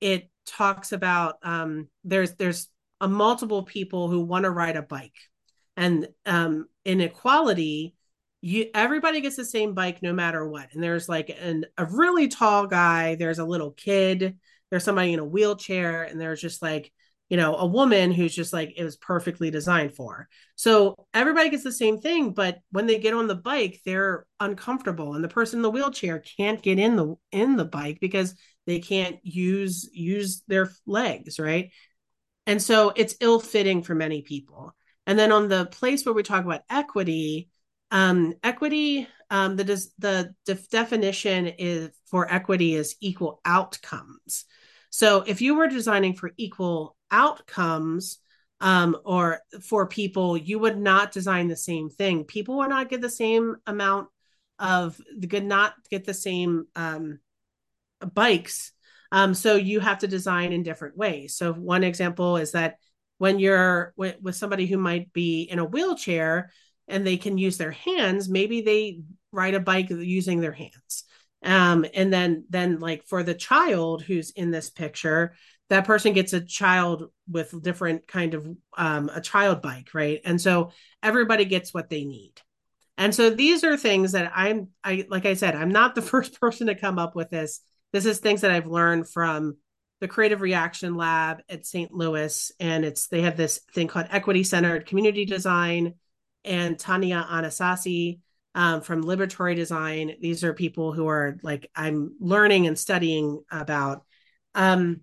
it 0.00 0.30
talks 0.46 0.92
about 0.92 1.36
um, 1.42 1.88
there's 2.04 2.34
there's 2.34 2.68
a 3.00 3.08
multiple 3.08 3.64
people 3.64 4.08
who 4.08 4.20
want 4.20 4.44
to 4.44 4.50
ride 4.50 4.76
a 4.76 4.82
bike, 4.82 5.16
and 5.76 6.08
um, 6.24 6.68
inequality, 6.84 7.94
you 8.44 8.66
everybody 8.74 9.22
gets 9.22 9.36
the 9.36 9.44
same 9.44 9.72
bike 9.72 10.02
no 10.02 10.12
matter 10.12 10.46
what. 10.46 10.68
And 10.74 10.82
there's 10.82 11.08
like 11.08 11.34
an 11.40 11.64
a 11.78 11.86
really 11.86 12.28
tall 12.28 12.66
guy, 12.66 13.14
there's 13.14 13.38
a 13.38 13.44
little 13.44 13.70
kid, 13.70 14.38
there's 14.70 14.84
somebody 14.84 15.14
in 15.14 15.18
a 15.18 15.24
wheelchair, 15.24 16.02
and 16.02 16.20
there's 16.20 16.42
just 16.42 16.60
like 16.60 16.92
you 17.30 17.38
know 17.38 17.56
a 17.56 17.64
woman 17.64 18.12
who's 18.12 18.34
just 18.34 18.52
like 18.52 18.74
it 18.76 18.84
was 18.84 18.98
perfectly 18.98 19.50
designed 19.50 19.94
for. 19.94 20.28
So 20.56 21.06
everybody 21.14 21.48
gets 21.48 21.64
the 21.64 21.72
same 21.72 21.98
thing 21.98 22.32
but 22.34 22.58
when 22.70 22.86
they 22.86 22.98
get 22.98 23.14
on 23.14 23.28
the 23.28 23.34
bike 23.34 23.80
they're 23.86 24.26
uncomfortable 24.38 25.14
and 25.14 25.24
the 25.24 25.28
person 25.28 25.60
in 25.60 25.62
the 25.62 25.70
wheelchair 25.70 26.22
can't 26.36 26.60
get 26.60 26.78
in 26.78 26.96
the 26.96 27.14
in 27.32 27.56
the 27.56 27.64
bike 27.64 27.96
because 27.98 28.34
they 28.66 28.78
can't 28.78 29.16
use 29.22 29.88
use 29.94 30.42
their 30.48 30.70
legs 30.86 31.38
right? 31.38 31.70
And 32.46 32.60
so 32.60 32.92
it's 32.94 33.16
ill 33.20 33.40
fitting 33.40 33.82
for 33.82 33.94
many 33.94 34.20
people. 34.20 34.74
And 35.06 35.18
then 35.18 35.32
on 35.32 35.48
the 35.48 35.64
place 35.64 36.04
where 36.04 36.14
we 36.14 36.22
talk 36.22 36.44
about 36.44 36.60
equity 36.68 37.48
um, 37.90 38.34
equity 38.42 39.08
um, 39.30 39.56
the 39.56 39.64
the 39.98 40.34
def- 40.44 40.68
definition 40.68 41.46
is 41.46 41.90
for 42.06 42.32
equity 42.32 42.74
is 42.74 42.96
equal 43.00 43.40
outcomes 43.44 44.44
so 44.90 45.24
if 45.26 45.40
you 45.40 45.56
were 45.56 45.66
designing 45.66 46.14
for 46.14 46.32
equal 46.36 46.96
outcomes 47.10 48.18
um, 48.60 48.96
or 49.04 49.40
for 49.60 49.86
people, 49.86 50.36
you 50.36 50.58
would 50.58 50.78
not 50.78 51.12
design 51.12 51.48
the 51.48 51.56
same 51.56 51.90
thing. 51.90 52.24
People 52.24 52.58
would 52.58 52.70
not 52.70 52.88
get 52.88 53.00
the 53.00 53.10
same 53.10 53.56
amount 53.66 54.08
of 54.58 55.00
the 55.18 55.26
could 55.26 55.44
not 55.44 55.74
get 55.90 56.04
the 56.04 56.14
same 56.14 56.66
um, 56.76 57.18
bikes. 58.14 58.72
Um, 59.12 59.34
so 59.34 59.56
you 59.56 59.80
have 59.80 59.98
to 59.98 60.08
design 60.08 60.52
in 60.52 60.62
different 60.62 60.96
ways. 60.96 61.36
So 61.36 61.52
one 61.52 61.84
example 61.84 62.36
is 62.36 62.52
that 62.52 62.76
when 63.18 63.38
you're 63.38 63.92
with, 63.96 64.16
with 64.22 64.36
somebody 64.36 64.66
who 64.66 64.78
might 64.78 65.12
be 65.12 65.42
in 65.42 65.58
a 65.58 65.64
wheelchair 65.64 66.50
and 66.88 67.06
they 67.06 67.16
can 67.16 67.38
use 67.38 67.56
their 67.56 67.70
hands, 67.70 68.28
maybe 68.28 68.60
they 68.60 69.00
ride 69.32 69.54
a 69.54 69.60
bike 69.60 69.90
using 69.90 70.40
their 70.40 70.52
hands. 70.52 71.04
Um, 71.42 71.84
and 71.94 72.12
then 72.12 72.44
then 72.48 72.80
like 72.80 73.06
for 73.06 73.22
the 73.22 73.34
child 73.34 74.02
who's 74.02 74.30
in 74.30 74.50
this 74.50 74.70
picture, 74.70 75.34
that 75.68 75.86
person 75.86 76.12
gets 76.12 76.32
a 76.32 76.40
child 76.40 77.10
with 77.28 77.62
different 77.62 78.06
kind 78.06 78.34
of 78.34 78.46
um, 78.76 79.10
a 79.12 79.20
child 79.20 79.60
bike 79.62 79.90
right? 79.94 80.20
And 80.24 80.40
so 80.40 80.70
everybody 81.02 81.44
gets 81.44 81.74
what 81.74 81.90
they 81.90 82.04
need. 82.04 82.32
And 82.96 83.14
so 83.14 83.28
these 83.28 83.64
are 83.64 83.76
things 83.76 84.12
that 84.12 84.32
i'm 84.34 84.68
i 84.84 85.04
like 85.10 85.26
i 85.26 85.34
said 85.34 85.56
i'm 85.56 85.70
not 85.70 85.94
the 85.94 86.02
first 86.12 86.40
person 86.40 86.68
to 86.68 86.74
come 86.74 86.98
up 86.98 87.14
with 87.14 87.30
this. 87.30 87.60
This 87.92 88.06
is 88.06 88.18
things 88.18 88.40
that 88.40 88.50
i've 88.50 88.66
learned 88.66 89.08
from 89.08 89.56
the 90.00 90.08
creative 90.08 90.40
reaction 90.40 90.96
lab 90.96 91.42
at 91.48 91.66
st 91.66 91.92
louis 91.92 92.52
and 92.60 92.84
it's 92.84 93.06
they 93.08 93.22
have 93.22 93.36
this 93.36 93.60
thing 93.74 93.88
called 93.88 94.06
equity 94.10 94.44
centered 94.44 94.86
community 94.86 95.24
design 95.24 95.94
and 96.44 96.78
Tania 96.78 97.26
Anaissie 97.30 98.20
um, 98.54 98.80
from 98.82 99.04
liberatory 99.04 99.56
design 99.56 100.14
these 100.20 100.44
are 100.44 100.54
people 100.54 100.92
who 100.92 101.08
are 101.08 101.38
like 101.42 101.68
i'm 101.74 102.14
learning 102.20 102.68
and 102.68 102.78
studying 102.78 103.42
about 103.50 104.04
um, 104.54 105.00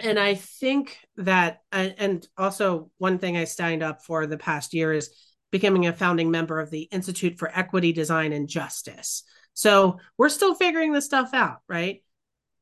and 0.00 0.18
I 0.18 0.34
think 0.34 0.98
that, 1.16 1.60
and 1.72 2.26
also 2.38 2.90
one 2.98 3.18
thing 3.18 3.36
I 3.36 3.44
signed 3.44 3.82
up 3.82 4.02
for 4.02 4.26
the 4.26 4.38
past 4.38 4.72
year 4.72 4.92
is 4.92 5.10
becoming 5.50 5.86
a 5.86 5.92
founding 5.92 6.30
member 6.30 6.58
of 6.58 6.70
the 6.70 6.82
Institute 6.82 7.38
for 7.38 7.50
Equity, 7.54 7.92
Design, 7.92 8.32
and 8.32 8.48
Justice. 8.48 9.24
So 9.52 9.98
we're 10.16 10.30
still 10.30 10.54
figuring 10.54 10.92
this 10.92 11.04
stuff 11.04 11.34
out, 11.34 11.58
right? 11.68 12.02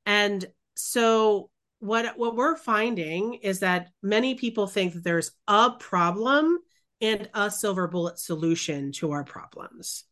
And 0.04 0.44
so 0.74 1.50
what 1.80 2.18
what 2.18 2.34
we're 2.34 2.56
finding 2.56 3.34
is 3.34 3.60
that 3.60 3.90
many 4.02 4.34
people 4.34 4.66
think 4.66 4.94
that 4.94 5.04
there's 5.04 5.30
a 5.46 5.70
problem 5.78 6.58
and 7.00 7.28
a 7.34 7.50
silver 7.50 7.86
bullet 7.88 8.18
solution 8.18 8.92
to 8.92 9.12
our 9.12 9.24
problems. 9.24 10.04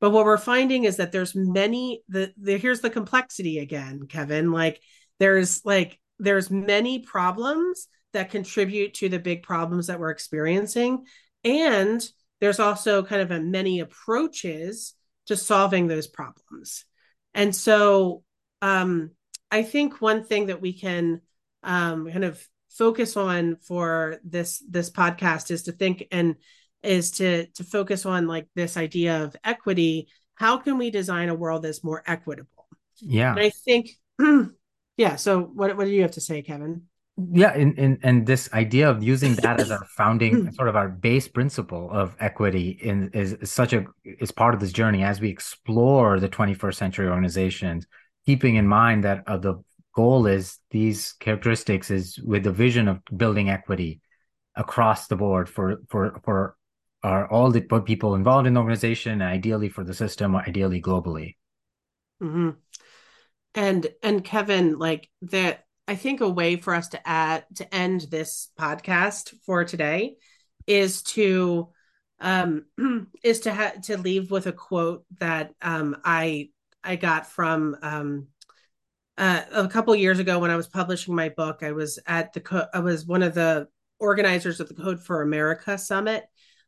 But 0.00 0.10
what 0.10 0.24
we're 0.24 0.38
finding 0.38 0.84
is 0.84 0.96
that 0.96 1.12
there's 1.12 1.34
many 1.34 2.02
the, 2.08 2.32
the 2.38 2.56
here's 2.56 2.80
the 2.80 2.90
complexity 2.90 3.58
again, 3.58 4.06
Kevin. 4.08 4.50
Like 4.50 4.80
there's 5.18 5.64
like 5.64 6.00
there's 6.18 6.50
many 6.50 7.00
problems 7.00 7.88
that 8.12 8.30
contribute 8.30 8.94
to 8.94 9.08
the 9.08 9.18
big 9.18 9.42
problems 9.42 9.86
that 9.86 10.00
we're 10.00 10.10
experiencing 10.10 11.04
and 11.44 12.02
there's 12.40 12.60
also 12.60 13.02
kind 13.02 13.22
of 13.22 13.30
a 13.30 13.40
many 13.40 13.80
approaches 13.80 14.94
to 15.26 15.36
solving 15.36 15.86
those 15.86 16.06
problems 16.06 16.84
and 17.34 17.54
so 17.54 18.22
um, 18.62 19.10
i 19.50 19.62
think 19.62 20.00
one 20.00 20.24
thing 20.24 20.46
that 20.46 20.60
we 20.60 20.72
can 20.72 21.20
um, 21.62 22.10
kind 22.10 22.24
of 22.24 22.46
focus 22.70 23.16
on 23.16 23.56
for 23.56 24.18
this 24.24 24.62
this 24.68 24.90
podcast 24.90 25.50
is 25.50 25.64
to 25.64 25.72
think 25.72 26.06
and 26.10 26.36
is 26.82 27.10
to 27.12 27.46
to 27.46 27.64
focus 27.64 28.06
on 28.06 28.26
like 28.26 28.46
this 28.54 28.76
idea 28.76 29.24
of 29.24 29.36
equity. 29.44 30.08
How 30.34 30.56
can 30.56 30.78
we 30.78 30.90
design 30.90 31.28
a 31.28 31.34
world 31.34 31.62
that's 31.62 31.84
more 31.84 32.02
equitable? 32.06 32.60
Yeah. 33.00 33.30
And 33.32 33.40
i 33.40 33.50
think 33.50 33.90
yeah 34.96 35.16
so 35.16 35.40
what, 35.42 35.76
what 35.76 35.84
do 35.84 35.90
you 35.90 36.02
have 36.02 36.12
to 36.12 36.20
say 36.20 36.42
kevin? 36.42 36.82
Yeah 37.32 37.52
and, 37.52 37.78
and 37.78 37.98
and 38.02 38.26
this 38.26 38.50
idea 38.52 38.88
of 38.88 39.02
using 39.02 39.34
that 39.36 39.60
as 39.60 39.70
our 39.70 39.84
founding 39.96 40.52
sort 40.52 40.68
of 40.68 40.76
our 40.76 40.88
base 40.88 41.28
principle 41.28 41.90
of 41.90 42.16
equity 42.20 42.78
in 42.82 43.10
is, 43.12 43.34
is 43.34 43.50
such 43.50 43.72
a 43.72 43.84
is 44.04 44.30
part 44.30 44.54
of 44.54 44.60
this 44.60 44.72
journey 44.72 45.02
as 45.02 45.20
we 45.20 45.28
explore 45.28 46.18
the 46.18 46.28
21st 46.28 46.74
century 46.74 47.08
organizations 47.08 47.86
keeping 48.24 48.56
in 48.56 48.66
mind 48.66 49.04
that 49.04 49.24
uh, 49.26 49.36
the 49.36 49.62
goal 49.94 50.26
is 50.26 50.58
these 50.70 51.12
characteristics 51.14 51.90
is 51.90 52.18
with 52.18 52.44
the 52.44 52.52
vision 52.52 52.88
of 52.88 53.00
building 53.16 53.50
equity 53.50 54.00
across 54.56 55.06
the 55.06 55.16
board 55.16 55.48
for 55.48 55.80
for 55.88 56.20
for 56.24 56.56
our, 57.02 57.30
all 57.30 57.50
the 57.50 57.62
people 57.62 58.14
involved 58.14 58.46
in 58.46 58.54
the 58.54 58.60
organization 58.60 59.22
ideally 59.22 59.68
for 59.68 59.84
the 59.84 59.94
system 59.94 60.36
ideally 60.36 60.82
globally. 60.82 61.36
Mm-hmm. 62.22 62.50
And 63.54 63.86
and 64.02 64.24
kevin 64.24 64.78
like 64.78 65.08
that 65.22 65.64
i 65.88 65.96
think 65.96 66.20
a 66.20 66.28
way 66.28 66.56
for 66.56 66.74
us 66.74 66.88
to 66.88 67.08
add 67.08 67.44
to 67.56 67.74
end 67.74 68.02
this 68.02 68.48
podcast 68.58 69.34
for 69.44 69.64
today 69.64 70.16
is 70.66 71.02
to 71.02 71.70
um 72.20 72.66
is 73.24 73.40
to 73.40 73.52
have 73.52 73.80
to 73.82 73.96
leave 73.96 74.30
with 74.30 74.46
a 74.46 74.52
quote 74.52 75.04
that 75.18 75.52
um 75.62 75.96
i 76.04 76.48
i 76.84 76.94
got 76.94 77.26
from 77.26 77.76
um 77.82 78.28
uh, 79.18 79.42
a 79.52 79.68
couple 79.68 79.94
years 79.94 80.18
ago 80.18 80.38
when 80.38 80.50
i 80.50 80.56
was 80.56 80.68
publishing 80.68 81.14
my 81.14 81.28
book 81.28 81.62
i 81.62 81.72
was 81.72 81.98
at 82.06 82.32
the 82.32 82.40
co- 82.40 82.66
i 82.72 82.78
was 82.78 83.06
one 83.06 83.22
of 83.22 83.34
the 83.34 83.66
organizers 83.98 84.60
of 84.60 84.68
the 84.68 84.74
code 84.74 85.02
for 85.02 85.22
america 85.22 85.76
summit. 85.76 86.24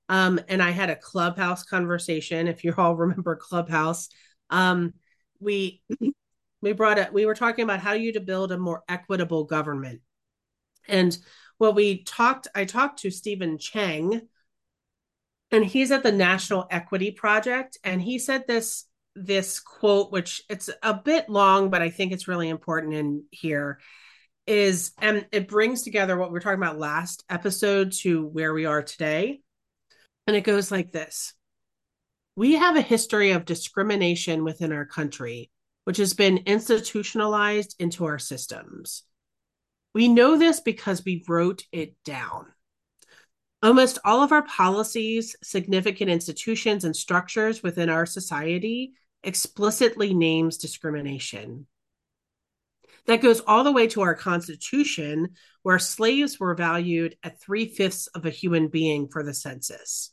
Um 0.09 0.41
and 0.49 0.63
i 0.63 0.71
had 0.71 0.91
a 0.91 0.97
clubhouse 0.97 1.63
conversation 1.65 2.49
if 2.49 2.65
you 2.65 2.75
all 2.77 2.95
remember 3.05 3.37
clubhouse. 3.37 4.09
Um 4.51 4.95
we 5.41 5.83
we 6.61 6.73
brought 6.73 6.99
it 6.99 7.13
we 7.13 7.27
were 7.27 7.35
talking 7.35 7.65
about 7.65 7.81
how 7.81 7.93
you 7.93 8.13
to 8.13 8.21
build 8.21 8.53
a 8.53 8.59
more 8.59 8.83
equitable 8.89 9.45
government? 9.45 10.01
And 10.89 11.17
what 11.63 11.77
we 11.77 12.03
talked 12.03 12.49
i 12.57 12.65
talked 12.65 12.99
to 12.99 13.09
stephen 13.09 13.57
chang 13.57 14.21
and 15.53 15.65
he's 15.65 15.93
at 15.93 16.03
the 16.03 16.11
national 16.11 16.67
equity 16.73 17.13
project 17.13 17.79
and 17.85 18.03
he 18.03 18.19
said 18.19 18.45
this 18.49 18.87
this 19.15 19.61
quote 19.61 20.11
which 20.11 20.43
it's 20.49 20.71
a 20.83 20.95
bit 20.95 21.29
long 21.29 21.69
but 21.69 21.83
i 21.83 21.91
think 21.91 22.13
it's 22.13 22.29
really 22.29 22.49
important 22.49 22.95
in 22.95 23.25
here 23.31 23.79
is 24.47 24.93
and 25.01 25.27
it 25.33 25.49
brings 25.49 25.83
together 25.83 26.17
what 26.17 26.33
we 26.33 26.39
are 26.39 26.41
talking 26.41 26.59
about 26.59 26.79
last 26.79 27.25
episode 27.29 27.93
to 27.93 28.27
where 28.27 28.55
we 28.55 28.65
are 28.65 28.83
today 28.83 29.41
and 30.27 30.35
it 30.35 30.45
goes 30.45 30.71
like 30.71 30.93
this 30.93 31.35
we 32.37 32.55
have 32.55 32.77
a 32.77 32.83
history 32.83 33.33
of 33.33 33.45
discrimination 33.45 34.45
within 34.45 34.73
our 34.73 34.87
country 34.87 35.51
which 35.85 35.97
has 35.97 36.15
been 36.15 36.39
institutionalized 36.47 37.75
into 37.79 38.05
our 38.05 38.19
systems. 38.19 39.03
We 39.95 40.09
know 40.09 40.39
this 40.39 40.61
because 40.61 41.05
we 41.05 41.25
wrote 41.29 41.65
it 41.73 41.95
down. 42.05 42.47
Almost 43.63 43.99
all 44.05 44.23
of 44.23 44.33
our 44.33 44.43
policies, 44.43 45.37
significant 45.43 46.11
institutions, 46.11 46.85
and 46.85 46.97
structures 46.97 47.63
within 47.63 47.89
our 47.89 48.07
society 48.07 48.95
explicitly 49.25 50.15
names 50.15 50.59
discrimination. 50.59 51.67
That 53.07 53.23
goes 53.23 53.41
all 53.41 53.65
the 53.65 53.73
way 53.73 53.89
to 53.89 54.03
our 54.03 54.15
Constitution, 54.15 55.31
where 55.63 55.79
slaves 55.79 56.39
were 56.39 56.55
valued 56.55 57.17
at 57.23 57.41
three 57.41 57.67
fifths 57.67 58.07
of 58.09 58.27
a 58.27 58.31
human 58.31 58.69
being 58.69 59.09
for 59.09 59.23
the 59.23 59.35
census. 59.35 60.13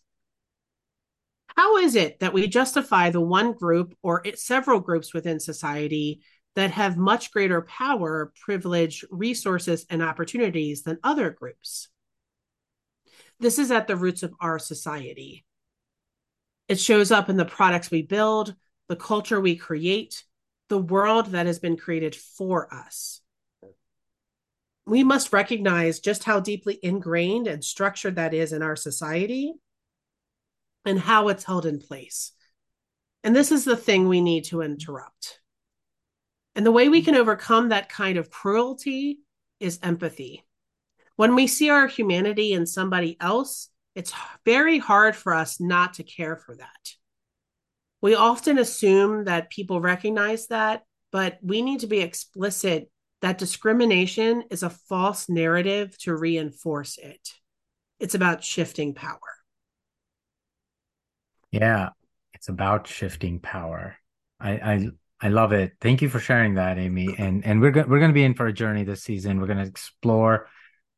How 1.55 1.77
is 1.77 1.95
it 1.95 2.19
that 2.19 2.33
we 2.33 2.47
justify 2.47 3.09
the 3.09 3.21
one 3.21 3.53
group 3.53 3.95
or 4.01 4.23
several 4.35 4.79
groups 4.79 5.13
within 5.13 5.39
society 5.39 6.21
that 6.55 6.71
have 6.71 6.97
much 6.97 7.31
greater 7.31 7.61
power, 7.61 8.31
privilege, 8.43 9.05
resources, 9.11 9.85
and 9.89 10.01
opportunities 10.01 10.83
than 10.83 10.99
other 11.03 11.29
groups? 11.29 11.89
This 13.39 13.59
is 13.59 13.71
at 13.71 13.87
the 13.87 13.95
roots 13.95 14.23
of 14.23 14.33
our 14.39 14.57
society. 14.57 15.45
It 16.67 16.79
shows 16.79 17.11
up 17.11 17.29
in 17.29 17.37
the 17.37 17.45
products 17.45 17.91
we 17.91 18.01
build, 18.01 18.55
the 18.89 18.95
culture 18.95 19.39
we 19.39 19.55
create, 19.55 20.25
the 20.67 20.77
world 20.77 21.27
that 21.27 21.45
has 21.45 21.59
been 21.59 21.77
created 21.77 22.15
for 22.15 22.73
us. 22.73 23.21
We 24.85 25.03
must 25.03 25.31
recognize 25.31 25.99
just 25.99 26.23
how 26.23 26.39
deeply 26.39 26.79
ingrained 26.81 27.47
and 27.47 27.63
structured 27.63 28.15
that 28.15 28.33
is 28.33 28.51
in 28.51 28.63
our 28.63 28.75
society 28.75 29.53
and 30.83 30.99
how 30.99 31.27
it's 31.27 31.43
held 31.43 31.67
in 31.67 31.79
place. 31.79 32.31
And 33.23 33.35
this 33.35 33.51
is 33.51 33.63
the 33.63 33.77
thing 33.77 34.07
we 34.07 34.21
need 34.21 34.45
to 34.45 34.61
interrupt. 34.61 35.39
And 36.55 36.65
the 36.65 36.71
way 36.71 36.89
we 36.89 37.03
can 37.03 37.15
overcome 37.15 37.69
that 37.69 37.89
kind 37.89 38.17
of 38.17 38.31
cruelty 38.31 39.19
is 39.59 39.79
empathy. 39.83 40.43
When 41.15 41.35
we 41.35 41.47
see 41.47 41.69
our 41.69 41.85
humanity 41.87 42.53
in 42.53 42.65
somebody 42.65 43.17
else, 43.19 43.69
it's 43.93 44.13
very 44.45 44.79
hard 44.79 45.15
for 45.15 45.33
us 45.33 45.59
not 45.59 45.95
to 45.95 46.03
care 46.03 46.35
for 46.35 46.55
that. 46.55 46.95
We 48.01 48.15
often 48.15 48.57
assume 48.57 49.25
that 49.25 49.49
people 49.49 49.81
recognize 49.81 50.47
that, 50.47 50.83
but 51.11 51.37
we 51.41 51.61
need 51.61 51.81
to 51.81 51.87
be 51.87 51.99
explicit 51.99 52.89
that 53.21 53.37
discrimination 53.37 54.43
is 54.49 54.63
a 54.63 54.69
false 54.69 55.27
narrative 55.27 55.97
to 55.99 56.15
reinforce 56.15 56.97
it. 56.97 57.33
It's 57.99 58.15
about 58.15 58.43
shifting 58.43 58.93
power. 58.93 59.19
Yeah, 61.51 61.89
it's 62.33 62.47
about 62.47 62.87
shifting 62.87 63.39
power. 63.39 63.97
I 64.39 64.51
I 64.51 64.89
I 65.21 65.27
love 65.29 65.51
it. 65.51 65.73
Thank 65.81 66.01
you 66.01 66.07
for 66.07 66.19
sharing 66.19 66.55
that, 66.55 66.77
Amy. 66.77 67.13
And 67.17 67.45
and 67.45 67.59
we're 67.59 67.71
go- 67.71 67.85
we're 67.87 67.99
going 67.99 68.11
to 68.11 68.15
be 68.15 68.23
in 68.23 68.35
for 68.35 68.47
a 68.47 68.53
journey 68.53 68.83
this 68.83 69.03
season. 69.03 69.39
We're 69.39 69.47
going 69.47 69.59
to 69.59 69.65
explore 69.65 70.47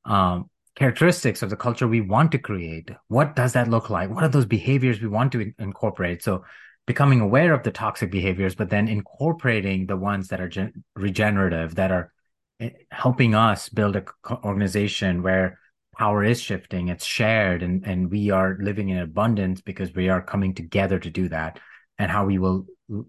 um, 0.05 0.49
characteristics 0.75 1.41
of 1.41 1.49
the 1.49 1.55
culture 1.55 1.87
we 1.87 2.01
want 2.01 2.31
to 2.33 2.37
create. 2.37 2.91
What 3.07 3.35
does 3.35 3.53
that 3.53 3.69
look 3.69 3.89
like? 3.89 4.09
What 4.11 4.23
are 4.23 4.29
those 4.29 4.45
behaviors 4.45 5.01
we 5.01 5.07
want 5.07 5.31
to 5.31 5.41
in- 5.41 5.55
incorporate? 5.57 6.21
So 6.21 6.43
becoming 6.85 7.21
aware 7.21 7.53
of 7.53 7.63
the 7.63 7.71
toxic 7.71 8.11
behaviors, 8.11 8.55
but 8.55 8.69
then 8.69 8.87
incorporating 8.87 9.85
the 9.85 9.97
ones 9.97 10.29
that 10.29 10.41
are 10.41 10.49
gen- 10.49 10.83
regenerative, 10.95 11.75
that 11.75 11.91
are 11.91 12.11
eh, 12.59 12.71
helping 12.91 13.35
us 13.35 13.69
build 13.69 13.95
a 13.95 14.05
organization 14.43 15.23
where 15.23 15.59
power 15.97 16.23
is 16.23 16.41
shifting, 16.41 16.87
it's 16.87 17.05
shared, 17.05 17.63
and, 17.63 17.85
and 17.85 18.09
we 18.09 18.31
are 18.31 18.57
living 18.59 18.89
in 18.89 18.97
abundance 18.97 19.61
because 19.61 19.93
we 19.93 20.09
are 20.09 20.21
coming 20.21 20.55
together 20.55 20.99
to 20.99 21.09
do 21.09 21.29
that, 21.29 21.59
and 21.99 22.09
how 22.09 22.25
we 22.25 22.37
will 22.37 22.65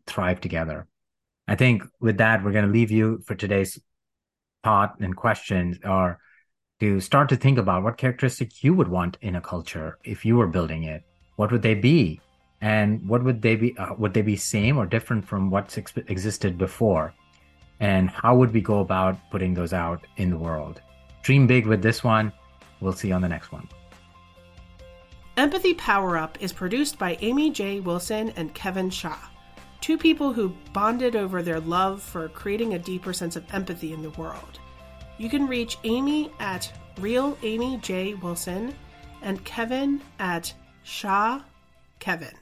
thrive 0.07 0.41
together. 0.41 0.87
I 1.49 1.57
think 1.57 1.83
with 2.01 2.19
that, 2.19 2.45
we're 2.45 2.53
going 2.53 2.67
to 2.67 2.71
leave 2.71 2.91
you 2.91 3.23
for 3.27 3.35
today's 3.35 3.81
thought 4.63 4.95
and 5.01 5.17
questions 5.17 5.79
are 5.85 6.19
to 6.81 7.01
start 7.01 7.29
to 7.29 7.37
think 7.37 7.59
about 7.59 7.83
what 7.83 7.97
characteristics 7.97 8.63
you 8.63 8.75
would 8.75 8.89
want 8.89 9.17
in 9.21 9.37
a 9.37 9.41
culture 9.41 9.99
if 10.05 10.25
you 10.25 10.37
were 10.37 10.47
building 10.47 10.85
it. 10.85 11.03
What 11.37 11.53
would 11.53 11.63
they 11.63 11.75
be? 11.75 12.21
And 12.63 13.07
what 13.07 13.23
would 13.25 13.43
they 13.43 13.57
be 13.57 13.77
uh, 13.77 13.93
would 13.99 14.15
they 14.15 14.23
be 14.23 14.37
same 14.37 14.79
or 14.79 14.87
different 14.87 15.27
from 15.27 15.51
what's 15.51 15.77
ex- 15.77 15.93
existed 16.07 16.57
before? 16.57 17.13
And 17.81 18.09
how 18.09 18.37
would 18.37 18.55
we 18.55 18.61
go 18.61 18.79
about 18.79 19.19
putting 19.31 19.53
those 19.53 19.73
out 19.73 20.07
in 20.17 20.31
the 20.31 20.39
world? 20.39 20.81
Dream 21.23 21.49
big 21.49 21.67
with 21.67 21.83
this 21.83 22.05
one. 22.05 22.33
We'll 22.81 22.93
see 22.93 23.09
you 23.09 23.15
on 23.15 23.23
the 23.23 23.29
next 23.29 23.53
one. 23.53 23.69
Empathy 25.37 25.75
power 25.75 26.17
up 26.17 26.39
is 26.41 26.53
produced 26.53 26.99
by 26.99 27.19
amy 27.21 27.51
j. 27.51 27.81
Wilson 27.81 28.33
and 28.37 28.55
kevin 28.55 28.89
shaw 28.89 29.19
two 29.83 29.99
people 29.99 30.33
who 30.33 30.55
bonded 30.73 31.17
over 31.17 31.43
their 31.43 31.59
love 31.59 32.01
for 32.01 32.29
creating 32.29 32.75
a 32.75 32.79
deeper 32.79 33.13
sense 33.13 33.35
of 33.35 33.45
empathy 33.53 33.93
in 33.93 34.01
the 34.01 34.11
world. 34.11 34.61
You 35.19 35.29
can 35.29 35.49
reach 35.49 35.77
amy 35.83 36.31
at 36.39 36.73
real 37.01 37.37
amy 37.43 37.79
j. 37.79 38.15
Wilson 38.15 38.75
and 39.23 39.45
kevin 39.45 40.01
at 40.21 40.55
shaw 40.85 41.41
kevin 41.99 42.35